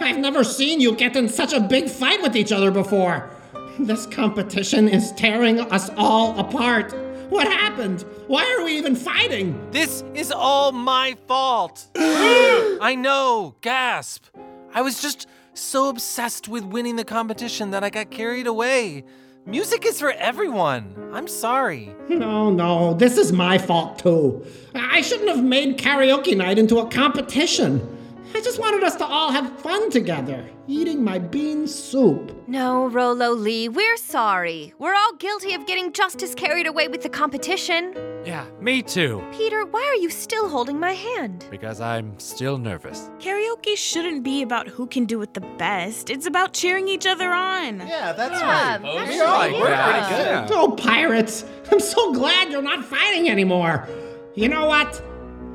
I've 0.00 0.18
never 0.18 0.44
seen 0.44 0.80
you 0.80 0.94
get 0.94 1.16
in 1.16 1.30
such 1.30 1.54
a 1.54 1.60
big 1.60 1.88
fight 1.88 2.20
with 2.20 2.36
each 2.36 2.52
other 2.52 2.70
before. 2.70 3.30
This 3.78 4.04
competition 4.04 4.88
is 4.88 5.12
tearing 5.12 5.60
us 5.60 5.90
all 5.96 6.38
apart. 6.38 6.92
What 7.30 7.46
happened? 7.46 8.02
Why 8.26 8.44
are 8.58 8.64
we 8.64 8.76
even 8.76 8.96
fighting? 8.96 9.58
This 9.70 10.04
is 10.14 10.30
all 10.30 10.72
my 10.72 11.16
fault. 11.26 11.86
I 11.96 12.94
know, 12.98 13.54
gasp. 13.62 14.26
I 14.74 14.82
was 14.82 15.00
just 15.00 15.26
so 15.60 15.88
obsessed 15.88 16.48
with 16.48 16.64
winning 16.64 16.96
the 16.96 17.04
competition 17.04 17.70
that 17.70 17.84
I 17.84 17.90
got 17.90 18.10
carried 18.10 18.46
away. 18.46 19.04
Music 19.46 19.86
is 19.86 19.98
for 19.98 20.12
everyone. 20.12 20.94
I'm 21.12 21.28
sorry. 21.28 21.94
No, 22.08 22.50
no, 22.50 22.94
this 22.94 23.16
is 23.16 23.32
my 23.32 23.58
fault 23.58 23.98
too. 23.98 24.44
I 24.74 25.02
shouldn't 25.02 25.28
have 25.28 25.44
made 25.44 25.78
karaoke 25.78 26.36
night 26.36 26.58
into 26.58 26.78
a 26.78 26.88
competition. 26.88 27.97
I 28.34 28.40
just 28.40 28.58
wanted 28.60 28.82
us 28.84 28.94
to 28.96 29.06
all 29.06 29.32
have 29.32 29.58
fun 29.60 29.90
together, 29.90 30.44
eating 30.66 31.02
my 31.02 31.18
bean 31.18 31.66
soup. 31.66 32.32
No, 32.46 32.86
Rolo 32.88 33.30
Lee, 33.32 33.68
we're 33.68 33.96
sorry. 33.96 34.74
We're 34.78 34.94
all 34.94 35.14
guilty 35.16 35.54
of 35.54 35.66
getting 35.66 35.92
just 35.92 36.22
as 36.22 36.34
carried 36.34 36.66
away 36.66 36.88
with 36.88 37.02
the 37.02 37.08
competition. 37.08 37.94
Yeah, 38.24 38.46
me 38.60 38.82
too. 38.82 39.22
Peter, 39.32 39.64
why 39.64 39.82
are 39.82 40.00
you 40.00 40.10
still 40.10 40.48
holding 40.48 40.78
my 40.78 40.92
hand? 40.92 41.46
Because 41.50 41.80
I'm 41.80 42.18
still 42.18 42.58
nervous. 42.58 43.10
Karaoke 43.18 43.76
shouldn't 43.76 44.22
be 44.22 44.42
about 44.42 44.68
who 44.68 44.86
can 44.86 45.04
do 45.06 45.20
it 45.22 45.34
the 45.34 45.40
best. 45.56 46.10
It's 46.10 46.26
about 46.26 46.52
cheering 46.52 46.86
each 46.88 47.06
other 47.06 47.30
on. 47.30 47.78
Yeah, 47.80 48.12
that's 48.12 48.40
Yeah, 48.40 48.72
right. 48.76 48.82
that's 48.82 49.10
We 49.10 49.20
all 49.20 49.26
right. 49.38 49.52
work 49.52 49.68
Yeah. 49.70 50.08
pretty 50.08 50.48
good. 50.48 50.56
Oh, 50.58 50.70
pirates! 50.72 51.44
I'm 51.72 51.80
so 51.80 52.12
glad 52.12 52.50
you're 52.52 52.62
not 52.62 52.84
fighting 52.84 53.28
anymore. 53.30 53.88
You 54.34 54.48
know 54.48 54.66
what? 54.66 55.02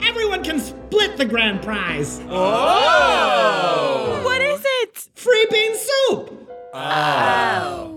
Everyone 0.06 0.44
can 0.44 0.60
split 0.60 1.18
the 1.18 1.26
grand 1.26 1.62
prize. 1.62 2.22
Oh! 2.30 4.22
What 4.24 4.42
is 4.42 4.62
it? 4.63 5.10
Free 5.16 5.48
bean 5.50 5.76
soup. 5.76 6.50
Oh 6.74 7.94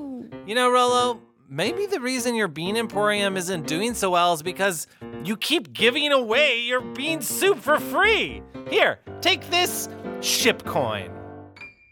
you 0.46 0.54
know, 0.54 0.70
Rolo, 0.70 1.20
maybe 1.48 1.86
the 1.86 2.00
reason 2.00 2.36
your 2.36 2.46
bean 2.48 2.76
emporium 2.76 3.36
isn't 3.36 3.66
doing 3.66 3.94
so 3.94 4.10
well 4.10 4.32
is 4.32 4.42
because 4.42 4.86
you 5.24 5.36
keep 5.36 5.72
giving 5.72 6.12
away 6.12 6.60
your 6.60 6.80
bean 6.80 7.20
soup 7.20 7.58
for 7.58 7.80
free. 7.80 8.42
Here, 8.70 9.00
take 9.20 9.50
this 9.50 9.88
ship 10.20 10.64
coin. 10.64 11.10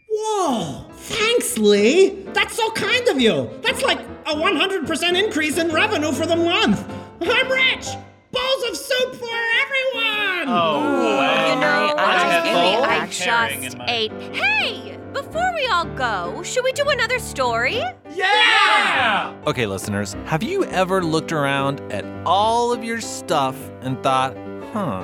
Whoa! 0.09 0.85
Thanks, 0.91 1.57
Lee. 1.57 2.11
That's 2.33 2.55
so 2.55 2.71
kind 2.71 3.07
of 3.09 3.19
you. 3.19 3.49
That's 3.61 3.83
like 3.83 3.99
a 3.99 4.33
100% 4.33 5.23
increase 5.23 5.57
in 5.57 5.69
revenue 5.73 6.13
for 6.13 6.25
the 6.25 6.37
month. 6.37 6.89
I'm 7.21 7.51
rich. 7.51 7.87
Bowls 8.35 8.63
of 8.69 8.77
soup 8.77 9.15
for 9.15 9.37
everyone. 9.63 10.49
Oh, 10.49 10.81
oh 10.83 11.47
You 11.53 11.59
know, 11.59 11.95
I 11.97 12.41
honestly, 12.41 13.25
had 13.25 13.51
I 13.51 13.61
just 13.61 13.77
my- 13.77 13.85
ate. 13.87 14.11
Hey! 14.33 14.97
Before 15.13 15.49
we 15.55 15.65
all 15.67 15.85
go, 15.85 16.43
should 16.43 16.63
we 16.65 16.73
do 16.73 16.83
another 16.89 17.19
story? 17.19 17.81
Yeah! 18.13 19.33
Okay, 19.47 19.65
listeners, 19.65 20.13
have 20.25 20.43
you 20.43 20.65
ever 20.65 21.01
looked 21.03 21.31
around 21.31 21.79
at 21.91 22.03
all 22.25 22.73
of 22.73 22.83
your 22.83 22.99
stuff 22.99 23.55
and 23.81 24.01
thought, 24.03 24.35
huh, 24.73 25.01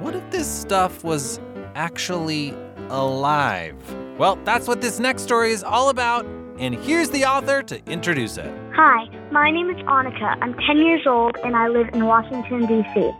what 0.00 0.14
if 0.14 0.30
this 0.30 0.48
stuff 0.48 1.04
was 1.04 1.40
actually 1.74 2.54
alive? 2.88 3.76
Well, 4.18 4.36
that's 4.44 4.66
what 4.66 4.80
this 4.80 4.98
next 4.98 5.22
story 5.22 5.52
is 5.52 5.62
all 5.62 5.88
about, 5.90 6.24
and 6.58 6.74
here's 6.74 7.10
the 7.10 7.24
author 7.24 7.62
to 7.62 7.84
introduce 7.86 8.36
it. 8.36 8.52
Hi, 8.74 9.06
my 9.30 9.50
name 9.50 9.70
is 9.70 9.76
Annika. 9.84 10.36
I'm 10.40 10.54
10 10.54 10.78
years 10.78 11.02
old 11.06 11.36
and 11.44 11.56
I 11.56 11.68
live 11.68 11.88
in 11.92 12.06
Washington, 12.06 12.66
D.C. 12.66 13.10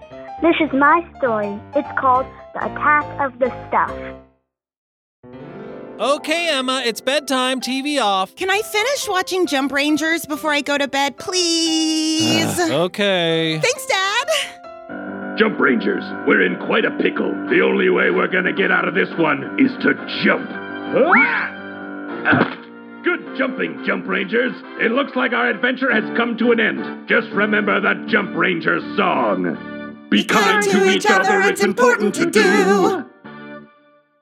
This 0.42 0.56
is 0.60 0.72
my 0.72 1.06
story. 1.18 1.58
It's 1.74 1.88
called 1.98 2.26
The 2.54 2.66
Attack 2.66 3.04
of 3.20 3.38
the 3.38 3.48
Stuff. 3.68 3.92
Okay, 6.00 6.48
Emma, 6.50 6.82
it's 6.84 7.00
bedtime, 7.00 7.60
TV 7.60 8.02
off. 8.02 8.34
Can 8.34 8.50
I 8.50 8.62
finish 8.62 9.06
watching 9.08 9.46
Jump 9.46 9.70
Rangers 9.70 10.26
before 10.26 10.52
I 10.52 10.60
go 10.60 10.76
to 10.76 10.88
bed, 10.88 11.16
please? 11.18 12.58
okay. 12.70 13.60
Thanks, 13.62 13.86
Dad. 13.86 15.38
Jump 15.38 15.58
Rangers, 15.58 16.02
we're 16.26 16.42
in 16.42 16.56
quite 16.66 16.84
a 16.84 16.90
pickle. 16.98 17.30
The 17.48 17.60
only 17.64 17.88
way 17.90 18.10
we're 18.10 18.28
gonna 18.28 18.52
get 18.52 18.70
out 18.70 18.86
of 18.86 18.94
this 18.94 19.08
one 19.18 19.58
is 19.58 19.70
to 19.82 19.94
jump. 20.24 20.48
Ah! 20.50 22.53
Good 23.04 23.36
jumping, 23.36 23.84
Jump 23.84 24.06
Rangers. 24.06 24.52
It 24.80 24.90
looks 24.90 25.14
like 25.14 25.32
our 25.32 25.50
adventure 25.50 25.92
has 25.92 26.04
come 26.16 26.38
to 26.38 26.52
an 26.52 26.60
end. 26.60 27.06
Just 27.06 27.28
remember 27.32 27.78
the 27.78 28.06
Jump 28.08 28.34
Rangers 28.34 28.82
song. 28.96 30.06
Be 30.10 30.24
kind 30.24 30.62
to 30.62 30.88
each 30.90 31.04
other, 31.06 31.40
it's 31.42 31.62
important 31.62 32.14
to 32.14 32.30
do. 32.30 33.04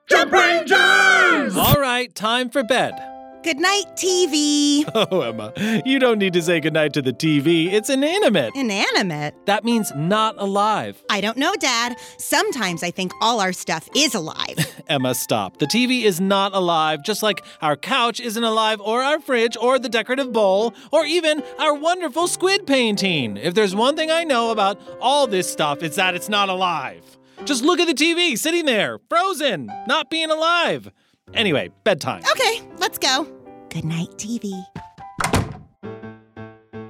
Jump 0.09 0.31
Rangers! 0.33 1.55
All 1.55 1.79
right, 1.79 2.13
time 2.13 2.49
for 2.49 2.63
bed. 2.63 3.12
Good 3.43 3.59
night, 3.59 3.85
TV. 3.95 4.89
Oh, 4.95 5.21
Emma, 5.21 5.51
you 5.85 5.99
don't 5.99 6.17
need 6.17 6.33
to 6.33 6.41
say 6.41 6.59
goodnight 6.59 6.93
to 6.93 7.01
the 7.01 7.11
TV. 7.11 7.71
It's 7.71 7.89
inanimate. 7.89 8.55
Inanimate? 8.55 9.35
That 9.45 9.63
means 9.65 9.91
not 9.95 10.35
alive. 10.37 11.03
I 11.09 11.19
don't 11.19 11.35
know, 11.37 11.53
Dad. 11.59 11.97
Sometimes 12.17 12.83
I 12.83 12.91
think 12.91 13.11
all 13.21 13.39
our 13.41 13.51
stuff 13.51 13.89
is 13.95 14.15
alive. 14.15 14.55
Emma, 14.87 15.13
stop. 15.13 15.57
The 15.57 15.65
TV 15.65 16.03
is 16.03 16.21
not 16.21 16.53
alive, 16.53 17.03
just 17.03 17.21
like 17.23 17.43
our 17.61 17.75
couch 17.75 18.19
isn't 18.19 18.43
alive, 18.43 18.79
or 18.81 19.03
our 19.03 19.19
fridge, 19.19 19.57
or 19.57 19.77
the 19.77 19.89
decorative 19.89 20.31
bowl, 20.31 20.73
or 20.91 21.05
even 21.05 21.43
our 21.59 21.73
wonderful 21.73 22.27
squid 22.27 22.65
painting. 22.65 23.35
If 23.37 23.53
there's 23.55 23.75
one 23.75 23.95
thing 23.95 24.09
I 24.09 24.23
know 24.23 24.51
about 24.51 24.79
all 25.01 25.27
this 25.27 25.51
stuff, 25.51 25.83
it's 25.83 25.97
that 25.97 26.15
it's 26.15 26.29
not 26.29 26.49
alive. 26.49 27.03
Just 27.45 27.63
look 27.63 27.79
at 27.79 27.87
the 27.87 27.93
TV 27.93 28.37
sitting 28.37 28.65
there, 28.65 28.99
frozen, 29.09 29.69
not 29.87 30.09
being 30.09 30.29
alive. 30.31 30.91
Anyway, 31.33 31.69
bedtime. 31.83 32.21
okay, 32.31 32.61
let's 32.77 32.97
go. 32.97 33.27
Good 33.69 33.85
night, 33.85 34.09
TV. 34.17 34.51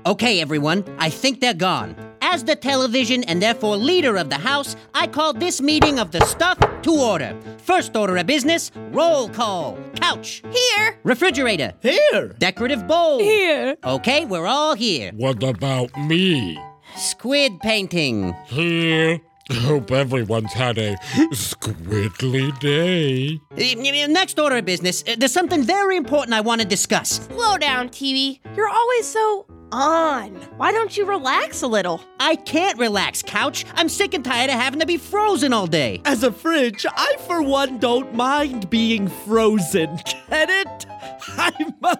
Okay, 0.06 0.42
everyone, 0.42 0.84
I 1.00 1.10
think 1.10 1.40
they're 1.40 1.54
gone. 1.54 1.96
As 2.22 2.44
the 2.44 2.56
television 2.56 3.24
and 3.24 3.42
therefore 3.42 3.78
leader 3.78 4.18
of 4.18 4.30
the 4.30 4.38
House, 4.38 4.76
I 4.94 5.08
call 5.08 5.34
this 5.34 5.62
meeting 5.62 6.00
of 6.00 6.12
the 6.12 6.20
stuff 6.26 6.58
to 6.82 6.92
order. 6.92 7.38
First 7.60 7.96
order 7.96 8.18
of 8.18 8.26
business 8.26 8.72
roll 8.92 9.30
call. 9.30 9.78
Couch. 9.96 10.42
Here. 10.52 10.98
Refrigerator. 11.04 11.74
Here. 11.82 12.36
Decorative 12.40 12.86
bowl. 12.88 13.20
Here. 13.20 13.78
Okay, 13.86 14.26
we're 14.26 14.48
all 14.48 14.74
here. 14.76 15.12
What 15.16 15.42
about 15.44 15.96
me? 15.98 16.60
Squid 16.98 17.60
painting. 17.62 18.34
Here. 18.48 19.22
Hope 19.52 19.92
everyone's 19.92 20.54
had 20.54 20.78
a 20.78 20.96
squiddly 21.34 22.58
day. 22.60 23.40
Next 24.08 24.40
order 24.40 24.58
of 24.58 24.66
business, 24.66 25.04
uh, 25.08 25.16
there's 25.18 25.34
something 25.34 25.64
very 25.64 25.98
important 25.98 26.34
I 26.34 26.42
want 26.42 26.62
to 26.62 26.68
discuss. 26.68 27.26
Slow 27.28 27.58
down, 27.58 27.90
TV. 27.90 28.40
You're 28.56 28.70
always 28.70 29.06
so 29.06 29.46
on. 29.74 30.36
Why 30.58 30.72
don't 30.72 30.96
you 30.96 31.06
relax 31.06 31.62
a 31.62 31.68
little? 31.68 32.00
I 32.20 32.36
can't 32.36 32.80
relax, 32.80 33.22
Couch. 33.22 33.66
I'm 33.76 33.90
sick 33.90 34.14
and 34.14 34.24
tired 34.24 34.50
of 34.50 34.56
having 34.56 34.80
to 34.80 34.86
be 34.86 34.98
frozen 34.98 35.52
all 35.52 35.68
day. 35.68 36.02
As 36.06 36.24
a 36.24 36.32
fridge, 36.32 36.86
I 36.90 37.18
for 37.28 37.42
one 37.42 37.80
don't 37.80 38.14
mind 38.14 38.70
being 38.70 39.08
frozen. 39.08 39.98
Get 40.30 40.50
it? 40.50 40.86
I'm 41.38 41.74
a 41.84 41.98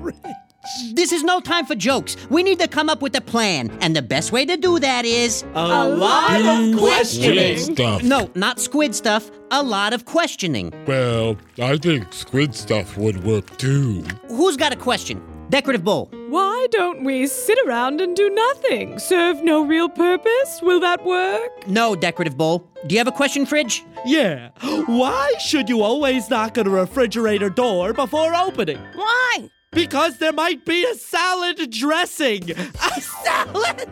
fridge. 0.00 0.47
This 0.92 1.12
is 1.12 1.22
no 1.24 1.40
time 1.40 1.66
for 1.66 1.74
jokes. 1.74 2.16
We 2.30 2.42
need 2.42 2.58
to 2.60 2.68
come 2.68 2.88
up 2.88 3.02
with 3.02 3.14
a 3.16 3.20
plan, 3.20 3.70
and 3.80 3.94
the 3.94 4.02
best 4.02 4.32
way 4.32 4.44
to 4.44 4.56
do 4.56 4.78
that 4.78 5.04
is 5.04 5.44
a 5.54 5.88
lot 5.88 6.40
of 6.40 6.78
questioning. 6.78 7.58
Squid 7.58 7.76
stuff. 7.76 8.02
No, 8.02 8.30
not 8.34 8.60
squid 8.60 8.94
stuff. 8.94 9.30
A 9.50 9.62
lot 9.62 9.92
of 9.92 10.04
questioning. 10.04 10.72
Well, 10.86 11.36
I 11.60 11.76
think 11.78 12.12
squid 12.12 12.54
stuff 12.54 12.96
would 12.98 13.24
work 13.24 13.56
too. 13.56 14.04
Who's 14.28 14.56
got 14.56 14.72
a 14.72 14.76
question? 14.76 15.22
Decorative 15.50 15.82
bowl. 15.82 16.10
Why 16.28 16.66
don't 16.70 17.04
we 17.04 17.26
sit 17.26 17.58
around 17.66 18.02
and 18.02 18.14
do 18.14 18.28
nothing? 18.28 18.98
Serve 18.98 19.42
no 19.42 19.64
real 19.64 19.88
purpose? 19.88 20.60
Will 20.62 20.80
that 20.80 21.02
work? 21.06 21.66
No, 21.66 21.96
decorative 21.96 22.36
bowl. 22.36 22.68
Do 22.86 22.94
you 22.94 22.98
have 22.98 23.08
a 23.08 23.12
question, 23.12 23.46
Fridge? 23.46 23.82
Yeah. 24.04 24.50
Why 24.86 25.32
should 25.40 25.70
you 25.70 25.80
always 25.82 26.28
knock 26.28 26.58
on 26.58 26.66
a 26.66 26.70
refrigerator 26.70 27.48
door 27.48 27.94
before 27.94 28.34
opening? 28.34 28.78
Why? 28.94 29.48
Because 29.72 30.16
there 30.18 30.32
might 30.32 30.64
be 30.64 30.84
a 30.84 30.94
salad 30.94 31.70
dressing. 31.70 32.50
A 32.56 33.00
salad? 33.00 33.88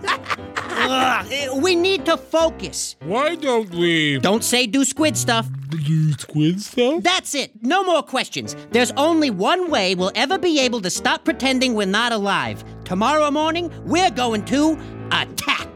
Ugh, 0.57 1.27
we 1.63 1.77
need 1.77 2.07
to 2.07 2.17
focus. 2.17 2.97
Why 3.03 3.35
don't 3.37 3.69
we 3.71 4.19
Don't 4.19 4.43
say 4.43 4.67
do 4.67 4.85
squid 4.85 5.17
stuff. 5.19 5.47
do 5.71 6.13
squid 6.13 6.63
stuff? 6.63 7.03
That's 7.03 7.35
it. 7.35 7.51
No 7.63 7.85
more 7.85 8.03
questions. 8.03 8.57
There's 8.71 8.91
only 8.93 9.31
one 9.31 9.71
way 9.71 9.95
we'll 9.95 10.13
ever 10.15 10.39
be 10.39 10.59
able 10.61 10.81
to 10.81 10.91
stop 10.91 11.25
pretending 11.25 11.75
we're 11.75 11.87
not 11.87 12.11
alive. 12.13 12.65
Tomorrow 12.85 13.31
morning, 13.31 13.71
we're 13.85 14.11
going 14.11 14.45
to 14.47 14.79
attack. 15.13 15.69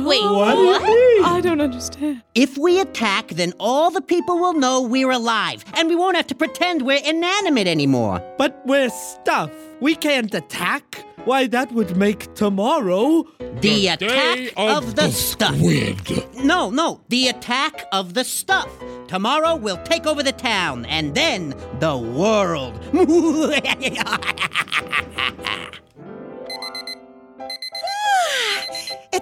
Wait, 0.00 0.22
What 0.24 0.54
do 0.54 0.60
you 0.62 0.80
mean? 0.80 1.24
I 1.24 1.40
don't 1.42 1.60
understand. 1.60 2.22
If 2.34 2.56
we 2.56 2.80
attack, 2.80 3.28
then 3.28 3.52
all 3.60 3.90
the 3.90 4.00
people 4.00 4.38
will 4.38 4.54
know 4.54 4.80
we're 4.80 5.10
alive, 5.10 5.64
and 5.74 5.88
we 5.88 5.94
won't 5.94 6.16
have 6.16 6.26
to 6.28 6.34
pretend 6.34 6.82
we're 6.82 7.02
inanimate 7.04 7.66
anymore. 7.66 8.22
But 8.38 8.62
we're 8.64 8.88
stuff. 8.90 9.50
We 9.80 9.94
can't 9.94 10.32
attack. 10.34 11.04
Why, 11.24 11.46
that 11.48 11.70
would 11.72 11.96
make 11.96 12.34
tomorrow. 12.34 13.24
The, 13.38 13.60
day 13.60 13.86
attack 13.88 14.38
of 14.56 14.84
of, 14.84 14.96
the, 14.96 15.02
the 15.02 15.10
stuff. 15.12 15.56
squid. 15.56 16.44
No, 16.44 16.70
no, 16.70 17.00
the 17.08 17.28
attack 17.28 17.84
of 17.92 18.14
the 18.14 18.24
stuff. 18.24 18.68
Tomorrow 19.08 19.56
we'll 19.56 19.82
take 19.84 20.06
over 20.06 20.22
the 20.22 20.32
town, 20.32 20.84
and 20.86 21.14
then 21.14 21.54
the 21.80 21.96
world. 21.96 22.80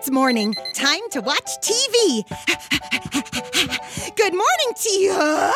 It's 0.00 0.10
morning. 0.10 0.54
Time 0.72 1.02
to 1.10 1.20
watch 1.20 1.50
TV. 1.60 2.24
Good 4.16 4.32
morning, 4.32 4.72
Tia. 4.74 5.52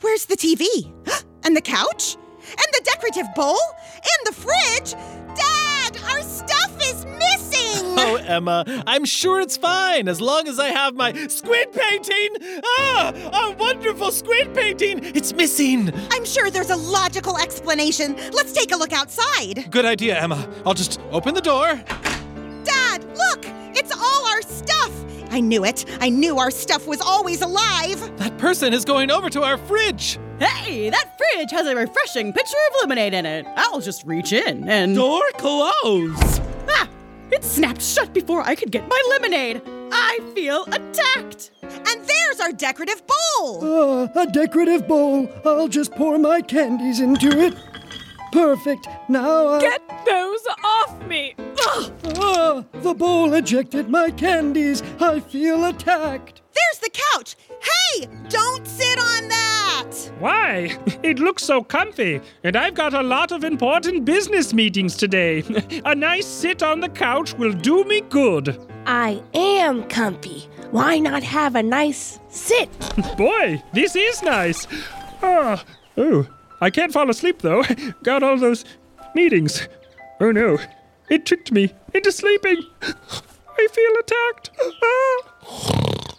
Where's 0.00 0.24
the 0.24 0.36
TV? 0.36 0.90
And 1.44 1.54
the 1.54 1.60
couch? 1.60 2.16
And 2.48 2.66
the 2.72 2.80
decorative 2.82 3.26
bowl? 3.36 3.58
And 3.94 4.24
the 4.24 4.32
fridge? 4.32 4.92
Dad, 5.36 5.98
our 6.10 6.22
stuff 6.22 6.78
is 6.80 7.04
missing. 7.04 7.94
Oh, 8.00 8.14
Emma, 8.14 8.64
I'm 8.86 9.04
sure 9.04 9.38
it's 9.40 9.58
fine 9.58 10.08
as 10.08 10.18
long 10.18 10.48
as 10.48 10.58
I 10.58 10.68
have 10.68 10.94
my 10.94 11.12
squid 11.26 11.72
painting. 11.72 12.62
Ah, 12.78 13.12
a 13.34 13.54
wonderful 13.56 14.12
squid 14.12 14.54
painting. 14.54 15.04
It's 15.04 15.34
missing. 15.34 15.92
I'm 16.10 16.24
sure 16.24 16.50
there's 16.50 16.70
a 16.70 16.76
logical 16.76 17.36
explanation. 17.36 18.16
Let's 18.32 18.52
take 18.54 18.72
a 18.72 18.76
look 18.76 18.94
outside. 18.94 19.70
Good 19.70 19.84
idea, 19.84 20.18
Emma. 20.18 20.48
I'll 20.64 20.74
just 20.74 21.00
open 21.10 21.34
the 21.34 21.42
door. 21.42 21.82
I 25.30 25.40
knew 25.40 25.64
it. 25.64 25.84
I 26.00 26.08
knew 26.08 26.38
our 26.38 26.50
stuff 26.50 26.86
was 26.86 27.00
always 27.00 27.42
alive. 27.42 28.16
That 28.18 28.36
person 28.38 28.72
is 28.72 28.84
going 28.84 29.10
over 29.10 29.28
to 29.30 29.42
our 29.42 29.58
fridge. 29.58 30.18
Hey, 30.38 30.88
that 30.90 31.18
fridge 31.18 31.50
has 31.50 31.66
a 31.66 31.74
refreshing 31.74 32.32
pitcher 32.32 32.56
of 32.70 32.76
lemonade 32.82 33.14
in 33.14 33.26
it. 33.26 33.46
I'll 33.56 33.80
just 33.80 34.04
reach 34.06 34.32
in 34.32 34.68
and. 34.68 34.94
Door 34.94 35.22
close! 35.36 36.40
Ah! 36.68 36.88
It 37.30 37.44
snapped 37.44 37.82
shut 37.82 38.12
before 38.14 38.42
I 38.42 38.54
could 38.54 38.70
get 38.70 38.88
my 38.88 39.02
lemonade. 39.10 39.62
I 39.90 40.18
feel 40.34 40.64
attacked. 40.64 41.50
And 41.62 42.06
there's 42.06 42.40
our 42.40 42.52
decorative 42.52 43.02
bowl. 43.06 43.64
Uh, 43.64 44.08
a 44.14 44.26
decorative 44.26 44.86
bowl. 44.86 45.28
I'll 45.44 45.68
just 45.68 45.92
pour 45.92 46.18
my 46.18 46.40
candies 46.40 47.00
into 47.00 47.28
it. 47.28 47.54
Perfect. 48.32 48.88
Now 49.08 49.48
I. 49.48 49.60
Get 49.60 49.82
those 50.06 50.46
off 50.64 51.06
me. 51.06 51.34
Ugh. 51.38 51.92
Ah, 52.16 52.64
the 52.82 52.94
bowl 52.94 53.32
ejected 53.34 53.88
my 53.88 54.10
candies. 54.10 54.82
I 55.00 55.20
feel 55.20 55.64
attacked. 55.64 56.42
There's 56.54 56.78
the 56.80 56.90
couch. 56.90 57.36
Hey, 57.60 58.08
don't 58.28 58.66
sit 58.66 58.98
on 58.98 59.28
that. 59.28 59.90
Why? 60.18 60.76
It 61.02 61.20
looks 61.20 61.44
so 61.44 61.62
comfy, 61.62 62.20
and 62.44 62.56
I've 62.56 62.74
got 62.74 62.92
a 62.92 63.02
lot 63.02 63.32
of 63.32 63.44
important 63.44 64.04
business 64.04 64.52
meetings 64.52 64.96
today. 64.96 65.42
a 65.84 65.94
nice 65.94 66.26
sit 66.26 66.62
on 66.62 66.80
the 66.80 66.88
couch 66.88 67.34
will 67.34 67.52
do 67.52 67.84
me 67.84 68.00
good. 68.00 68.58
I 68.86 69.22
am 69.34 69.84
comfy. 69.84 70.48
Why 70.70 70.98
not 70.98 71.22
have 71.22 71.54
a 71.54 71.62
nice 71.62 72.18
sit? 72.28 72.68
Boy, 73.16 73.62
this 73.72 73.96
is 73.96 74.22
nice. 74.22 74.66
Ah, 75.22 75.64
oh, 75.96 76.26
I 76.60 76.70
can't 76.70 76.92
fall 76.92 77.08
asleep 77.10 77.42
though. 77.42 77.62
Got 78.02 78.22
all 78.22 78.38
those 78.38 78.64
meetings. 79.14 79.68
Oh 80.20 80.30
no, 80.32 80.58
it 81.08 81.26
tricked 81.26 81.52
me 81.52 81.72
into 81.94 82.12
sleeping. 82.12 82.62
I 82.82 83.68
feel 83.72 83.92
attacked. 84.00 84.50
Ah. 84.82 86.14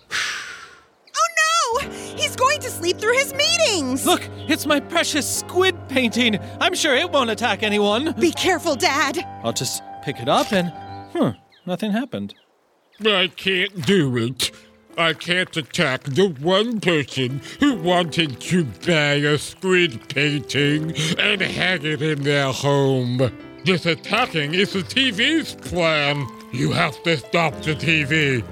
Oh 1.16 1.82
no! 1.84 1.90
He's 2.16 2.36
going 2.36 2.60
to 2.62 2.70
sleep 2.70 2.98
through 2.98 3.18
his 3.18 3.34
meetings! 3.34 4.06
Look, 4.06 4.28
it's 4.48 4.66
my 4.66 4.80
precious 4.80 5.28
squid 5.40 5.76
painting. 5.90 6.40
I'm 6.60 6.74
sure 6.74 6.96
it 6.96 7.12
won't 7.12 7.30
attack 7.30 7.64
anyone. 7.64 8.14
Be 8.20 8.32
careful, 8.32 8.76
Dad! 8.76 9.20
I'll 9.44 9.54
just 9.54 9.82
pick 10.04 10.20
it 10.20 10.30
up 10.30 10.52
and. 10.52 10.72
Hmm, 11.14 11.30
nothing 11.66 11.92
happened. 11.92 12.34
I 13.06 13.28
can't 13.28 13.86
do 13.86 14.16
it. 14.18 14.52
I 15.00 15.14
can't 15.14 15.56
attack 15.56 16.04
the 16.04 16.28
one 16.42 16.82
person 16.82 17.40
who 17.62 17.76
wanted 17.76 18.42
to 18.42 18.66
buy 18.66 19.14
a 19.14 19.38
squid 19.38 20.10
painting 20.10 20.94
and 21.18 21.40
hang 21.40 21.86
it 21.86 22.02
in 22.02 22.24
their 22.24 22.52
home. 22.52 23.32
This 23.64 23.86
attacking 23.86 24.54
is 24.54 24.74
the 24.74 24.80
TV's 24.80 25.56
plan. 25.56 26.28
You 26.52 26.74
have 26.74 27.02
to 27.04 27.16
stop 27.16 27.54
the 27.62 27.76
TV. 27.76 28.44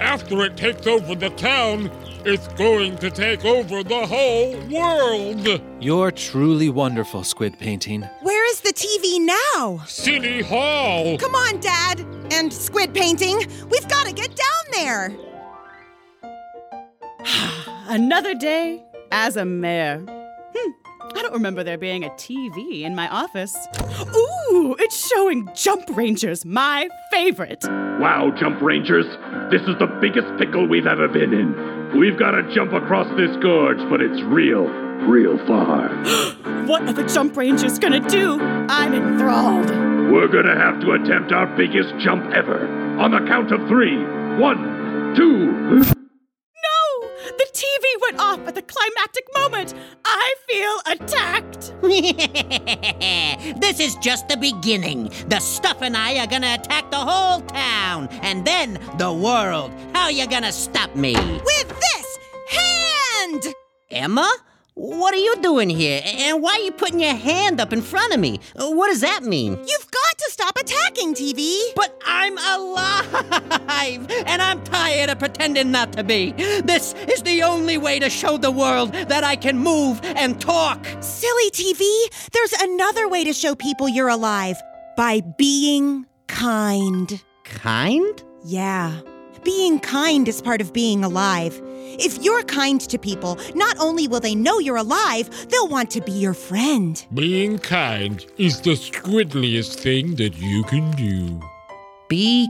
After 0.00 0.44
it 0.44 0.56
takes 0.56 0.88
over 0.88 1.14
the 1.14 1.30
town, 1.30 1.88
it's 2.24 2.48
going 2.54 2.96
to 2.98 3.08
take 3.08 3.44
over 3.44 3.84
the 3.84 4.04
whole 4.04 4.56
world. 4.66 5.62
You're 5.80 6.10
truly 6.10 6.68
wonderful, 6.68 7.22
squid 7.22 7.60
painting. 7.60 8.02
Where 8.22 8.50
is 8.50 8.60
the 8.60 8.72
TV 8.72 9.24
now? 9.24 9.84
City 9.86 10.42
Hall. 10.42 11.16
Come 11.18 11.36
on, 11.36 11.60
Dad! 11.60 12.00
And 12.32 12.52
squid 12.52 12.92
painting, 12.92 13.38
we've 13.70 13.86
got 13.88 14.08
to 14.08 14.12
get 14.12 14.34
down 14.34 14.72
there! 14.72 15.31
Another 17.88 18.34
day 18.34 18.82
as 19.10 19.36
a 19.36 19.44
mayor. 19.44 19.98
Hmm, 20.08 20.70
I 21.16 21.22
don't 21.22 21.32
remember 21.32 21.62
there 21.62 21.78
being 21.78 22.04
a 22.04 22.10
TV 22.10 22.82
in 22.82 22.94
my 22.94 23.08
office. 23.08 23.56
Ooh, 24.16 24.76
it's 24.78 25.08
showing 25.08 25.48
Jump 25.54 25.84
Rangers, 25.90 26.44
my 26.44 26.88
favorite. 27.10 27.62
Wow, 27.64 28.32
Jump 28.38 28.60
Rangers, 28.60 29.06
this 29.50 29.62
is 29.62 29.78
the 29.78 29.86
biggest 30.00 30.26
pickle 30.38 30.66
we've 30.66 30.86
ever 30.86 31.08
been 31.08 31.32
in. 31.32 31.98
We've 31.98 32.18
got 32.18 32.32
to 32.32 32.54
jump 32.54 32.72
across 32.72 33.06
this 33.16 33.36
gorge, 33.42 33.78
but 33.90 34.00
it's 34.00 34.20
real, 34.22 34.66
real 35.06 35.38
far. 35.46 35.88
what 36.66 36.82
are 36.82 36.92
the 36.92 37.04
Jump 37.04 37.36
Rangers 37.36 37.78
gonna 37.78 38.00
do? 38.08 38.40
I'm 38.40 38.94
enthralled. 38.94 39.70
We're 40.10 40.28
gonna 40.28 40.58
have 40.58 40.80
to 40.80 40.92
attempt 40.92 41.32
our 41.32 41.46
biggest 41.56 41.94
jump 41.98 42.24
ever. 42.34 42.66
On 42.98 43.10
the 43.10 43.20
count 43.28 43.52
of 43.52 43.66
three. 43.68 43.96
One, 44.38 45.14
two. 45.14 46.01
The 48.62 48.72
climactic 48.72 49.26
moment. 49.34 49.74
I 50.04 50.34
feel 50.48 50.80
attacked. 50.86 51.72
this 53.60 53.80
is 53.80 53.96
just 53.96 54.28
the 54.28 54.36
beginning. 54.36 55.10
The 55.28 55.40
stuff 55.40 55.82
and 55.82 55.96
I 55.96 56.18
are 56.18 56.26
gonna 56.26 56.54
attack 56.54 56.90
the 56.90 56.98
whole 56.98 57.40
town, 57.40 58.08
and 58.22 58.44
then 58.46 58.78
the 58.98 59.12
world. 59.12 59.72
How 59.94 60.08
you 60.08 60.26
gonna 60.26 60.52
stop 60.52 60.94
me? 60.94 61.14
With 61.14 61.68
this 61.68 62.18
hand! 62.48 63.54
Emma? 63.90 64.30
What 64.74 65.12
are 65.12 65.18
you 65.18 65.36
doing 65.42 65.68
here? 65.68 66.00
And 66.02 66.42
why 66.42 66.52
are 66.52 66.60
you 66.60 66.72
putting 66.72 67.00
your 67.00 67.14
hand 67.14 67.60
up 67.60 67.74
in 67.74 67.82
front 67.82 68.14
of 68.14 68.20
me? 68.20 68.40
What 68.56 68.88
does 68.88 69.02
that 69.02 69.22
mean? 69.22 69.52
You've 69.52 69.90
got 69.90 70.18
to 70.18 70.30
stop 70.30 70.58
attacking, 70.58 71.14
TV! 71.14 71.60
But 71.76 72.00
I'm 72.04 72.38
alive! 72.38 74.06
And 74.26 74.40
I'm 74.40 74.62
tired 74.62 75.10
of 75.10 75.18
pretending 75.18 75.72
not 75.72 75.92
to 75.94 76.04
be. 76.04 76.30
This 76.32 76.94
is 77.08 77.22
the 77.22 77.42
only 77.42 77.76
way 77.76 77.98
to 77.98 78.08
show 78.08 78.38
the 78.38 78.50
world 78.50 78.92
that 78.92 79.24
I 79.24 79.34
can 79.34 79.58
move 79.58 80.00
and 80.04 80.40
talk. 80.40 80.86
Silly 81.00 81.50
TV, 81.50 81.82
there's 82.32 82.52
another 82.52 83.08
way 83.08 83.24
to 83.24 83.32
show 83.32 83.56
people 83.56 83.88
you're 83.88 84.08
alive 84.08 84.56
by 84.96 85.20
being 85.36 86.06
kind. 86.28 87.22
Kind? 87.44 88.22
Yeah. 88.44 89.00
Being 89.44 89.80
kind 89.80 90.28
is 90.28 90.40
part 90.40 90.60
of 90.60 90.72
being 90.72 91.04
alive. 91.04 91.60
If 91.98 92.22
you're 92.22 92.42
kind 92.44 92.80
to 92.80 92.98
people, 92.98 93.38
not 93.54 93.76
only 93.78 94.08
will 94.08 94.20
they 94.20 94.34
know 94.34 94.58
you're 94.58 94.76
alive, 94.76 95.28
they'll 95.50 95.68
want 95.68 95.90
to 95.90 96.00
be 96.00 96.12
your 96.12 96.34
friend. 96.34 97.04
Being 97.12 97.58
kind 97.58 98.24
is 98.38 98.60
the 98.60 98.72
squiddliest 98.72 99.80
thing 99.80 100.14
that 100.16 100.36
you 100.36 100.62
can 100.64 100.90
do. 100.92 101.40
Be 102.08 102.48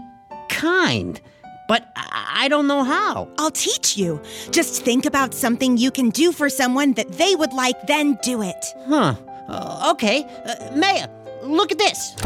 kind. 0.48 1.20
But 1.68 1.90
I 1.96 2.22
I 2.42 2.48
don't 2.48 2.66
know 2.66 2.82
how. 2.82 3.28
I'll 3.38 3.52
teach 3.52 3.96
you. 3.96 4.20
Just 4.50 4.82
think 4.82 5.06
about 5.06 5.32
something 5.32 5.76
you 5.76 5.92
can 5.92 6.10
do 6.10 6.32
for 6.32 6.50
someone 6.50 6.94
that 6.94 7.12
they 7.12 7.36
would 7.36 7.52
like, 7.52 7.86
then 7.86 8.18
do 8.20 8.42
it. 8.42 8.66
Huh. 8.88 9.14
Uh, 9.48 9.92
okay. 9.92 10.24
Uh, 10.44 10.76
Maya, 10.76 11.08
look 11.44 11.70
at 11.70 11.78
this. 11.78 12.16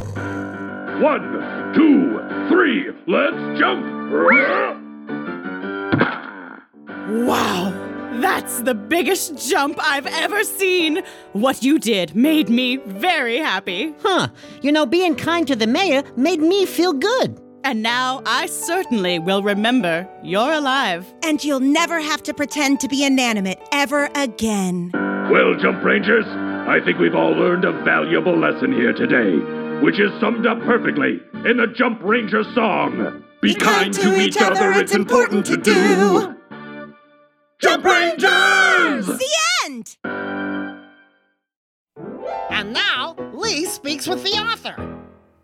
One, 1.03 1.75
two, 1.75 2.19
three. 2.49 2.91
Let's 3.07 3.59
jump. 3.59 3.96
Wow! 7.09 7.73
That's 8.21 8.61
the 8.61 8.75
biggest 8.75 9.49
jump 9.49 9.79
I've 9.81 10.07
ever 10.07 10.43
seen. 10.45 11.03
What 11.33 11.63
you 11.63 11.79
did 11.79 12.15
made 12.17 12.49
me 12.49 12.77
very 12.79 13.39
happy. 13.39 13.95
Huh. 14.03 14.29
You 14.63 14.73
know, 14.73 14.87
being 14.87 15.15
kind 15.15 15.47
to 15.49 15.57
the 15.57 15.67
mayor 15.67 16.03
made 16.17 16.41
me 16.41 16.67
feel 16.67 16.93
good. 16.93 17.41
And 17.65 17.83
now 17.83 18.23
I 18.27 18.47
certainly 18.47 19.19
will 19.19 19.43
remember 19.43 20.09
you're 20.23 20.53
alive. 20.53 21.13
And 21.23 21.43
you'll 21.43 21.61
never 21.61 22.01
have 22.01 22.23
to 22.25 22.35
pretend 22.35 22.81
to 22.81 22.89
be 22.89 23.05
inanimate 23.05 23.61
ever 23.73 24.09
again. 24.15 24.91
Well, 25.31 25.57
Jump 25.61 25.83
Rangers, 25.85 26.27
I 26.27 26.81
think 26.85 26.99
we've 26.99 27.15
all 27.15 27.33
learned 27.33 27.65
a 27.65 27.73
valuable 27.83 28.39
lesson 28.39 28.73
here 28.73 28.93
today, 28.93 29.37
which 29.85 29.99
is 29.99 30.13
summed 30.21 30.47
up 30.47 30.61
perfectly 30.61 31.21
in 31.45 31.57
the 31.57 31.67
Jump 31.77 32.03
Ranger 32.03 32.45
song. 32.55 33.25
Be, 33.41 33.55
kind, 33.55 33.93
to 33.95 34.21
each 34.21 34.37
other, 34.41 34.73
it's 34.73 34.95
important 34.95 35.47
to 35.47 35.57
do. 35.57 36.37
Jump 37.61 37.85
Rangers! 37.85 39.07
The 39.07 39.31
end! 39.65 39.97
And 42.51 42.73
now, 42.73 43.17
Lee 43.33 43.67
speaks 43.67 44.07
with 44.07 44.23
the 44.25 44.39
author. 44.39 44.75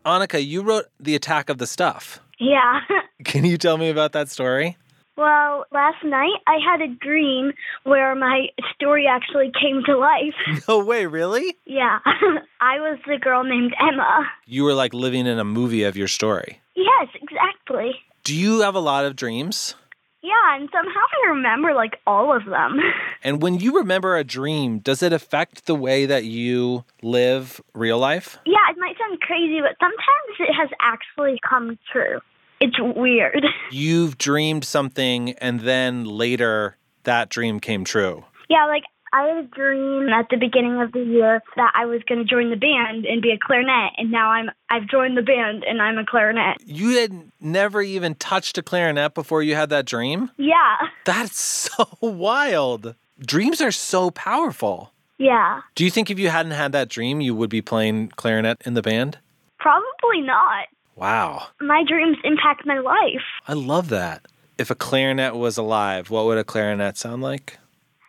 Annika, 0.05 0.45
you 0.45 0.63
wrote 0.63 0.87
The 0.99 1.15
Attack 1.15 1.49
of 1.49 1.59
the 1.59 1.67
Stuff. 1.67 2.21
Yeah. 2.39 2.81
Can 3.25 3.45
you 3.45 3.57
tell 3.57 3.79
me 3.79 3.91
about 3.91 4.13
that 4.13 4.29
story? 4.29 4.77
Well, 5.17 5.67
last 5.73 6.03
night 6.05 6.39
I 6.47 6.59
had 6.65 6.81
a 6.81 6.89
dream 6.89 7.53
where 7.85 8.15
my 8.15 8.47
story 8.75 9.07
actually 9.07 9.51
came 9.61 9.83
to 9.87 9.97
life. 9.97 10.35
No 10.69 10.85
way, 10.85 11.07
really? 11.07 11.57
Yeah. 11.67 11.99
I 12.61 12.79
was 12.79 12.99
the 13.07 13.19
girl 13.19 13.45
named 13.45 13.75
Emma. 13.81 14.27
You 14.47 14.65
were 14.65 14.75
like 14.75 14.95
living 14.95 15.27
in 15.27 15.39
a 15.39 15.45
movie 15.45 15.83
of 15.85 15.97
your 15.97 16.09
story. 16.09 16.61
Yes, 16.77 17.09
exactly. 17.21 17.93
Do 18.25 18.35
you 18.35 18.61
have 18.61 18.75
a 18.75 18.81
lot 18.81 19.05
of 19.05 19.17
dreams? 19.17 19.75
Yeah, 20.23 20.55
and 20.57 20.69
somehow 20.73 21.01
I 21.27 21.31
remember 21.31 21.75
like 21.75 21.99
all 22.07 22.35
of 22.35 22.45
them. 22.45 22.79
And 23.25 23.41
when 23.41 23.61
you 23.61 23.77
remember 23.77 24.17
a 24.17 24.25
dream, 24.25 24.81
does 24.81 25.01
it 25.01 25.13
affect 25.13 25.67
the 25.67 25.77
way 25.77 26.07
that 26.07 26.25
you 26.25 26.85
live 27.03 27.61
real 27.73 27.99
life? 27.99 28.39
yeah, 28.47 28.67
it 28.71 28.77
might 28.79 28.97
sound 28.99 29.21
crazy, 29.21 29.61
but 29.61 29.77
sometimes 29.79 30.35
it 30.41 30.53
has 30.53 30.71
actually 30.81 31.39
come 31.49 31.79
true. 31.93 32.19
It's 32.63 32.77
weird. 32.79 33.45
You've 33.73 34.19
dreamed 34.19 34.65
something 34.65 35.33
and 35.39 35.61
then 35.61 36.05
later 36.05 36.77
that 37.03 37.29
dream 37.29 37.59
came 37.59 37.85
true. 37.85 38.25
Yeah, 38.49 38.67
like 38.67 38.85
I 39.13 39.27
had 39.27 39.45
a 39.45 39.49
dream 39.49 40.09
at 40.11 40.27
the 40.31 40.37
beginning 40.37 40.81
of 40.81 40.93
the 40.93 41.03
year 41.03 41.43
that 41.57 41.73
I 41.75 41.87
was 41.87 42.03
going 42.09 42.21
to 42.21 42.25
join 42.25 42.51
the 42.51 42.57
band 42.57 43.05
and 43.05 43.21
be 43.21 43.33
a 43.33 43.39
clarinet, 43.39 43.93
and 43.99 44.13
now 44.13 44.31
I'm 44.31 44.49
I've 44.71 44.87
joined 44.89 45.17
the 45.17 45.23
band 45.23 45.65
and 45.65 45.83
I'm 45.83 45.99
a 45.99 46.07
clarinet. 46.07 46.59
You 46.65 47.01
had 47.01 47.33
never 47.41 47.83
even 47.83 48.15
touched 48.15 48.57
a 48.59 48.63
clarinet 48.63 49.15
before 49.15 49.43
you 49.43 49.57
had 49.57 49.69
that 49.71 49.85
dream? 49.85 50.31
Yeah. 50.39 50.77
That's 51.05 51.41
so 51.41 51.89
wild. 52.01 52.95
Dreams 53.19 53.61
are 53.61 53.73
so 53.73 54.13
powerful. 54.13 54.93
Yeah. 55.19 55.63
Do 55.75 55.85
you 55.85 55.91
think 55.91 56.11
if 56.11 56.19
you 56.19 56.29
hadn't 56.29 56.53
had 56.53 56.71
that 56.73 56.89
dream, 56.89 57.21
you 57.21 57.35
would 57.35 57.51
be 57.51 57.61
playing 57.61 58.09
clarinet 58.11 58.63
in 58.65 58.75
the 58.75 58.83
band? 58.83 59.19
Probably 59.59 60.21
not. 60.21 60.67
Wow. 60.97 61.47
My 61.61 61.85
dreams 61.87 62.17
impact 62.25 62.67
my 62.67 62.79
life. 62.79 63.23
I 63.49 63.55
love 63.55 63.89
that. 63.89 64.27
If 64.59 64.71
a 64.71 64.75
clarinet 64.75 65.35
was 65.35 65.57
alive, 65.57 66.11
what 66.11 66.27
would 66.27 66.39
a 66.39 66.45
clarinet 66.45 66.97
sound 66.97 67.23
like? 67.23 67.59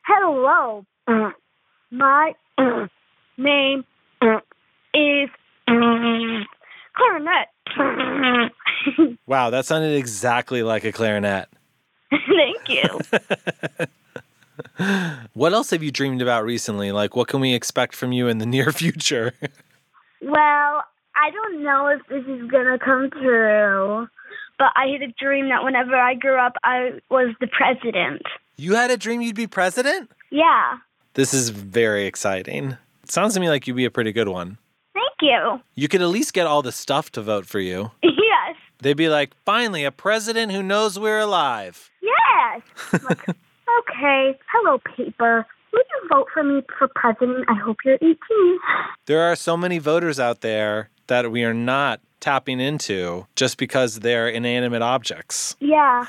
Hello. 0.05 0.85
My 1.91 2.33
name 3.37 3.83
is 4.93 5.29
clarinet. 6.95 7.49
Wow, 9.25 9.49
that 9.51 9.65
sounded 9.65 9.95
exactly 9.95 10.61
like 10.63 10.83
a 10.83 10.91
clarinet. 10.91 11.47
Thank 12.11 12.67
you. 12.67 12.99
What 15.33 15.53
else 15.53 15.71
have 15.71 15.81
you 15.81 15.89
dreamed 15.91 16.21
about 16.21 16.45
recently? 16.45 16.91
Like, 16.91 17.15
what 17.15 17.27
can 17.27 17.39
we 17.39 17.53
expect 17.55 17.95
from 17.95 18.11
you 18.11 18.27
in 18.27 18.37
the 18.37 18.45
near 18.45 18.71
future? 18.73 19.33
Well, 20.21 20.83
I 21.15 21.31
don't 21.31 21.63
know 21.63 21.87
if 21.87 22.01
this 22.07 22.25
is 22.25 22.49
gonna 22.49 22.77
come 22.79 23.09
true, 23.11 24.07
but 24.57 24.67
I 24.75 24.87
had 24.87 25.01
a 25.01 25.11
dream 25.19 25.49
that 25.49 25.63
whenever 25.63 25.95
I 25.95 26.13
grew 26.15 26.37
up, 26.39 26.53
I 26.63 26.99
was 27.09 27.33
the 27.39 27.47
president. 27.47 28.21
you 28.57 28.75
had 28.75 28.91
a 28.91 28.97
dream 28.97 29.21
you'd 29.21 29.35
be 29.35 29.47
president? 29.47 30.11
Yeah. 30.31 30.77
This 31.15 31.33
is 31.33 31.49
very 31.49 32.05
exciting. 32.05 32.77
It 33.03 33.11
sounds 33.11 33.33
to 33.35 33.39
me 33.39 33.49
like 33.49 33.67
you'd 33.67 33.75
be 33.75 33.85
a 33.85 33.91
pretty 33.91 34.11
good 34.11 34.27
one. 34.29 34.57
Thank 34.93 35.13
you. 35.21 35.59
You 35.75 35.87
could 35.87 36.01
at 36.01 36.07
least 36.07 36.33
get 36.33 36.47
all 36.47 36.61
the 36.61 36.71
stuff 36.71 37.11
to 37.11 37.21
vote 37.21 37.45
for 37.45 37.59
you. 37.59 37.91
Yes. 38.03 38.55
They'd 38.79 38.97
be 38.97 39.09
like, 39.09 39.33
finally, 39.45 39.85
a 39.85 39.91
president 39.91 40.51
who 40.51 40.61
knows 40.63 40.97
we're 40.99 41.19
alive. 41.19 41.89
Yes. 42.01 42.61
Like, 43.03 43.25
Okay. 43.79 44.37
Hello, 44.51 44.79
paper. 44.79 45.45
Will 45.73 45.81
you 45.91 46.07
vote 46.09 46.27
for 46.33 46.43
me 46.43 46.61
for 46.77 46.87
president? 46.87 47.45
I 47.49 47.55
hope 47.55 47.77
you're 47.83 47.95
18. 47.95 48.17
There 49.07 49.21
are 49.21 49.35
so 49.35 49.57
many 49.57 49.79
voters 49.79 50.19
out 50.19 50.41
there 50.41 50.89
that 51.07 51.31
we 51.31 51.43
are 51.43 51.53
not 51.53 51.99
tapping 52.19 52.59
into 52.61 53.25
just 53.35 53.57
because 53.57 53.99
they're 53.99 54.29
inanimate 54.29 54.81
objects. 54.81 55.55
Yeah. 55.73 56.05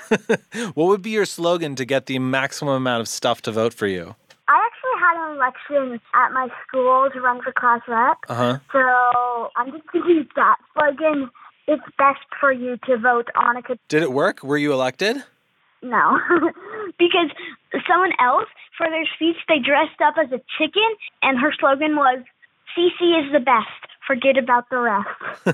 What 0.75 0.89
would 0.89 1.01
be 1.03 1.11
your 1.11 1.25
slogan 1.25 1.75
to 1.77 1.85
get 1.87 2.05
the 2.07 2.19
maximum 2.19 2.75
amount 2.75 3.01
of 3.01 3.09
stuff 3.09 3.41
to 3.43 3.51
vote 3.53 3.73
for 3.73 3.87
you? 3.87 4.15
I 4.47 4.61
actually 4.69 5.01
had 5.01 5.31
an 5.31 5.37
election 5.37 6.01
at 6.15 6.31
my 6.33 6.49
school 6.69 7.09
to 7.13 7.21
run 7.21 7.41
for 7.43 7.51
class 7.53 7.81
rep. 7.89 8.19
Uh 8.29 8.35
huh. 8.35 8.59
So 8.73 9.51
I'm 9.57 9.73
just 9.73 9.87
going 9.91 10.05
to 10.05 10.11
use 10.13 10.29
that 10.37 10.57
slogan. 10.75 11.31
It's 11.67 11.83
best 11.97 12.21
for 12.39 12.53
you 12.53 12.77
to 12.87 12.99
vote 12.99 13.29
Annika. 13.35 13.79
Did 13.89 14.03
it 14.03 14.13
work? 14.13 14.43
Were 14.43 14.59
you 14.59 14.73
elected? 14.75 15.25
No. 15.83 16.19
because 16.99 17.31
someone 17.89 18.13
else, 18.21 18.49
for 18.77 18.89
their 18.89 19.07
speech, 19.15 19.37
they 19.49 19.59
dressed 19.59 20.01
up 20.05 20.15
as 20.19 20.31
a 20.33 20.41
chicken, 20.59 20.89
and 21.23 21.39
her 21.39 21.53
slogan 21.59 21.97
was, 21.97 22.19
CC 22.77 23.25
is 23.27 23.33
the 23.33 23.41
best. 23.41 23.69
Forget 24.07 24.37
about 24.37 24.69
the 24.69 24.79
rest. 24.79 25.09
and 25.47 25.53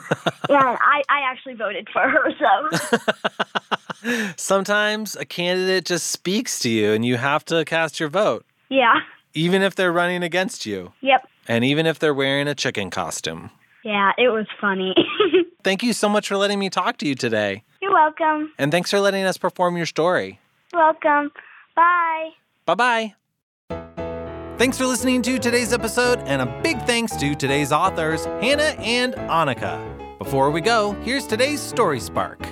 I, 0.50 1.02
I 1.09 1.20
actually 1.30 1.54
voted 1.54 1.88
for 1.92 2.00
her, 2.09 2.30
so. 2.38 4.30
Sometimes 4.37 5.14
a 5.16 5.24
candidate 5.24 5.85
just 5.85 6.06
speaks 6.11 6.59
to 6.61 6.70
you 6.70 6.92
and 6.92 7.04
you 7.04 7.16
have 7.16 7.44
to 7.46 7.64
cast 7.64 8.00
your 8.00 8.09
vote, 8.09 8.44
Yeah. 8.68 9.00
even 9.35 9.62
if 9.62 9.74
they're 9.74 9.92
running 9.92 10.22
against 10.22 10.66
you, 10.66 10.92
Yep. 11.02 11.28
and 11.48 11.64
even 11.64 11.87
if 11.87 11.98
they're 11.98 12.14
wearing 12.14 12.48
a 12.48 12.54
chicken 12.54 12.90
costume. 12.90 13.50
Yeah, 13.85 14.12
it 14.18 14.28
was 14.28 14.46
funny. 14.61 14.94
Thank 15.62 15.83
you 15.83 15.92
so 15.92 16.09
much 16.09 16.28
for 16.28 16.37
letting 16.37 16.59
me 16.59 16.70
talk 16.70 16.96
to 16.98 17.06
you 17.06 17.14
today. 17.14 17.62
You're 17.83 17.92
welcome. 17.92 18.52
And 18.59 18.70
thanks 18.72 18.90
for 18.90 18.98
letting 19.00 19.24
us 19.24 19.37
perform 19.38 19.76
your 19.76 19.87
story. 19.87 20.38
Welcome. 20.72 21.30
Bye. 21.81 22.33
Bye 22.66 22.75
bye. 22.75 23.14
Thanks 24.59 24.77
for 24.77 24.85
listening 24.85 25.23
to 25.23 25.38
today's 25.38 25.73
episode, 25.73 26.19
and 26.27 26.43
a 26.43 26.61
big 26.62 26.83
thanks 26.83 27.16
to 27.16 27.35
today's 27.35 27.73
authors, 27.73 28.27
Hannah 28.27 28.75
and 28.79 29.14
Annika. 29.14 30.19
Before 30.19 30.51
we 30.51 30.61
go, 30.61 30.93
here's 31.01 31.27
today's 31.27 31.59
Story 31.59 31.99
Spark. 31.99 32.47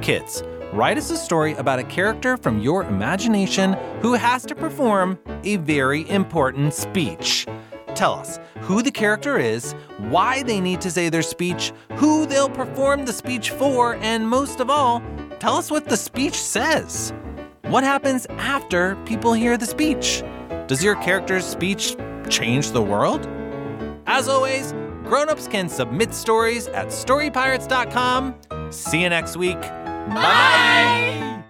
Kids, 0.00 0.44
write 0.72 0.96
us 0.96 1.10
a 1.10 1.16
story 1.16 1.54
about 1.54 1.80
a 1.80 1.82
character 1.82 2.36
from 2.36 2.60
your 2.60 2.84
imagination 2.84 3.72
who 4.00 4.12
has 4.12 4.46
to 4.46 4.54
perform 4.54 5.18
a 5.42 5.56
very 5.56 6.08
important 6.08 6.72
speech. 6.72 7.48
Tell 7.96 8.14
us 8.14 8.38
who 8.60 8.80
the 8.80 8.92
character 8.92 9.38
is, 9.38 9.72
why 9.98 10.44
they 10.44 10.60
need 10.60 10.80
to 10.82 10.90
say 10.92 11.08
their 11.08 11.22
speech, 11.22 11.72
who 11.96 12.26
they'll 12.26 12.48
perform 12.48 13.06
the 13.06 13.12
speech 13.12 13.50
for, 13.50 13.96
and 13.96 14.28
most 14.28 14.60
of 14.60 14.70
all, 14.70 15.02
tell 15.40 15.56
us 15.56 15.68
what 15.68 15.86
the 15.86 15.96
speech 15.96 16.40
says. 16.40 17.12
What 17.72 17.84
happens 17.84 18.26
after 18.36 18.96
people 19.06 19.32
hear 19.32 19.56
the 19.56 19.64
speech? 19.64 20.22
Does 20.66 20.84
your 20.84 20.94
character's 20.96 21.46
speech 21.46 21.96
change 22.28 22.72
the 22.72 22.82
world? 22.82 23.26
As 24.06 24.28
always, 24.28 24.72
grown-ups 25.04 25.48
can 25.48 25.70
submit 25.70 26.12
stories 26.12 26.66
at 26.66 26.88
storypirates.com. 26.88 28.34
See 28.68 29.00
you 29.00 29.08
next 29.08 29.38
week. 29.38 29.58
Bye. 29.58 31.42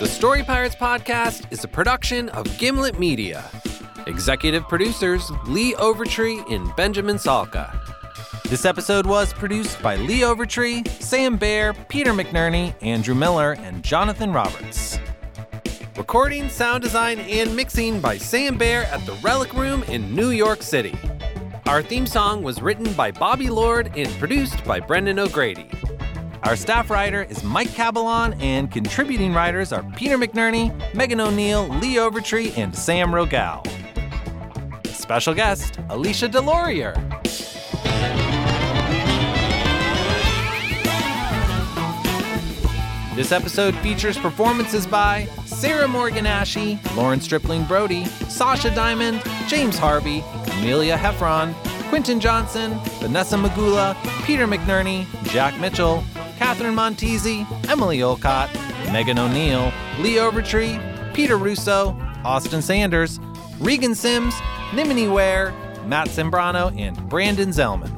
The 0.00 0.08
Story 0.08 0.42
Pirates 0.42 0.74
podcast 0.74 1.52
is 1.52 1.62
a 1.62 1.68
production 1.68 2.30
of 2.30 2.58
Gimlet 2.58 2.98
Media. 2.98 3.48
Executive 4.08 4.66
producers 4.66 5.30
Lee 5.46 5.74
Overtree 5.74 6.44
and 6.52 6.74
Benjamin 6.74 7.18
Salka. 7.18 7.87
This 8.48 8.64
episode 8.64 9.04
was 9.04 9.34
produced 9.34 9.82
by 9.82 9.96
Lee 9.96 10.20
Overtree, 10.20 10.88
Sam 11.02 11.36
Baer, 11.36 11.74
Peter 11.74 12.14
McNerney, 12.14 12.72
Andrew 12.80 13.14
Miller, 13.14 13.52
and 13.60 13.82
Jonathan 13.82 14.32
Roberts. 14.32 14.98
Recording, 15.98 16.48
sound 16.48 16.82
design, 16.82 17.18
and 17.18 17.54
mixing 17.54 18.00
by 18.00 18.16
Sam 18.16 18.56
Baer 18.56 18.84
at 18.84 19.04
the 19.04 19.12
Relic 19.22 19.52
Room 19.52 19.82
in 19.82 20.14
New 20.14 20.30
York 20.30 20.62
City. 20.62 20.96
Our 21.66 21.82
theme 21.82 22.06
song 22.06 22.42
was 22.42 22.62
written 22.62 22.90
by 22.94 23.10
Bobby 23.10 23.50
Lord 23.50 23.92
and 23.94 24.08
produced 24.12 24.64
by 24.64 24.80
Brendan 24.80 25.18
O'Grady. 25.18 25.68
Our 26.44 26.56
staff 26.56 26.88
writer 26.88 27.24
is 27.24 27.44
Mike 27.44 27.68
Cabalon, 27.68 28.34
and 28.40 28.72
contributing 28.72 29.34
writers 29.34 29.74
are 29.74 29.82
Peter 29.94 30.16
McNerney, 30.16 30.72
Megan 30.94 31.20
O'Neill, 31.20 31.68
Lee 31.68 31.96
Overtree, 31.96 32.56
and 32.56 32.74
Sam 32.74 33.10
Rogal. 33.10 33.66
Special 34.86 35.34
guest, 35.34 35.78
Alicia 35.90 36.30
Delorier. 36.30 37.27
This 43.18 43.32
episode 43.32 43.74
features 43.78 44.16
performances 44.16 44.86
by 44.86 45.24
Sarah 45.44 45.88
Morgan 45.88 46.24
Ashey, 46.24 46.78
Lauren 46.94 47.20
Stripling 47.20 47.64
Brody, 47.64 48.04
Sasha 48.04 48.72
Diamond, 48.72 49.20
James 49.48 49.76
Harvey, 49.76 50.22
Amelia 50.52 50.96
Heffron, 50.96 51.52
Quinton 51.88 52.20
Johnson, 52.20 52.78
Vanessa 53.00 53.34
Magula, 53.34 53.96
Peter 54.24 54.46
McNerney, 54.46 55.04
Jack 55.32 55.58
Mitchell, 55.58 56.04
Catherine 56.36 56.76
Montesi, 56.76 57.44
Emily 57.68 58.04
Olcott, 58.04 58.54
Megan 58.92 59.18
O'Neill, 59.18 59.72
Lee 59.98 60.14
Overtree, 60.14 60.78
Peter 61.12 61.36
Russo, 61.36 61.98
Austin 62.24 62.62
Sanders, 62.62 63.18
Regan 63.58 63.96
Sims, 63.96 64.32
Nimini 64.72 65.08
Ware, 65.08 65.52
Matt 65.86 66.06
Sembrano, 66.06 66.72
and 66.78 66.96
Brandon 67.08 67.48
Zellman. 67.48 67.97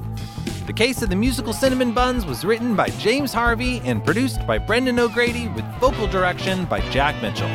The 0.71 0.75
Case 0.75 1.03
of 1.03 1.09
the 1.09 1.17
Musical 1.17 1.53
Cinnamon 1.53 1.91
Buns 1.91 2.25
was 2.25 2.45
written 2.45 2.77
by 2.77 2.91
James 2.91 3.33
Harvey 3.33 3.81
and 3.81 4.05
produced 4.05 4.47
by 4.47 4.57
Brendan 4.57 5.01
O'Grady 5.01 5.49
with 5.49 5.65
vocal 5.81 6.07
direction 6.07 6.65
by 6.65 6.79
Jack 6.91 7.21
Mitchell. 7.21 7.49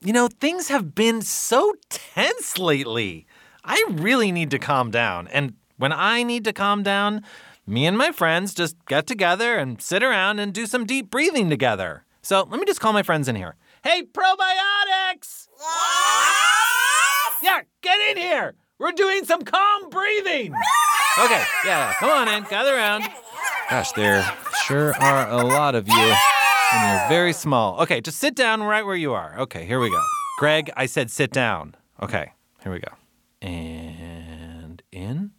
You 0.00 0.12
know, 0.12 0.26
things 0.26 0.66
have 0.70 0.96
been 0.96 1.22
so 1.22 1.74
tense 1.88 2.58
lately. 2.58 3.28
I 3.64 3.80
really 3.88 4.32
need 4.32 4.50
to 4.50 4.58
calm 4.58 4.90
down. 4.90 5.28
And 5.28 5.54
when 5.76 5.92
I 5.92 6.24
need 6.24 6.42
to 6.46 6.52
calm 6.52 6.82
down, 6.82 7.22
me 7.64 7.86
and 7.86 7.96
my 7.96 8.10
friends 8.10 8.54
just 8.54 8.74
get 8.86 9.06
together 9.06 9.54
and 9.54 9.80
sit 9.80 10.02
around 10.02 10.40
and 10.40 10.52
do 10.52 10.66
some 10.66 10.84
deep 10.84 11.12
breathing 11.12 11.48
together. 11.48 12.02
So 12.22 12.42
let 12.50 12.58
me 12.58 12.66
just 12.66 12.80
call 12.80 12.92
my 12.92 13.04
friends 13.04 13.28
in 13.28 13.36
here. 13.36 13.54
Hey, 13.86 14.02
probiotics! 14.02 15.46
Yes! 15.60 17.34
Yeah, 17.40 17.60
get 17.82 18.00
in 18.10 18.16
here! 18.16 18.56
We're 18.80 18.90
doing 18.90 19.24
some 19.24 19.42
calm 19.42 19.90
breathing! 19.90 20.52
Okay, 21.20 21.44
yeah, 21.64 21.94
come 22.00 22.10
on 22.10 22.26
in, 22.26 22.42
gather 22.50 22.74
around. 22.74 23.04
Gosh, 23.70 23.92
there 23.92 24.28
sure 24.64 24.92
are 24.96 25.30
a 25.30 25.44
lot 25.44 25.76
of 25.76 25.86
you, 25.86 25.94
and 25.94 26.98
you're 26.98 27.08
very 27.08 27.32
small. 27.32 27.78
Okay, 27.82 28.00
just 28.00 28.18
sit 28.18 28.34
down 28.34 28.60
right 28.60 28.84
where 28.84 28.96
you 28.96 29.12
are. 29.12 29.38
Okay, 29.38 29.64
here 29.64 29.78
we 29.78 29.88
go. 29.88 30.02
Greg, 30.40 30.68
I 30.76 30.86
said 30.86 31.08
sit 31.08 31.30
down. 31.30 31.76
Okay, 32.02 32.32
here 32.64 32.72
we 32.72 32.80
go. 32.80 32.90
And 33.40 34.82
in. 34.90 35.30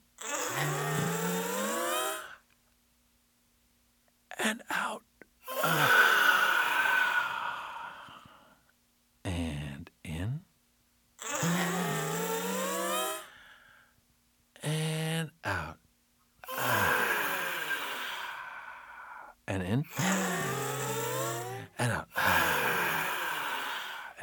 And 4.39 4.63
out. 4.69 5.03
And 9.27 9.89
in. 10.05 10.39
And 14.63 15.31
out. 15.43 15.77
And 19.47 19.63
in. 19.63 19.83
And 21.77 21.91
out. 21.91 22.07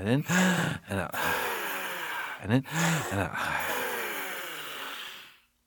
And. 0.04 0.24
And. 0.28 1.10
And. 2.42 2.64
And. 3.10 3.30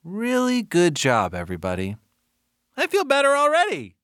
Really 0.03 0.61
good 0.61 0.95
job, 0.95 1.33
everybody. 1.33 1.97
I 2.77 2.85
feel 2.87 3.03
better 3.03 3.35
already. 3.35 3.96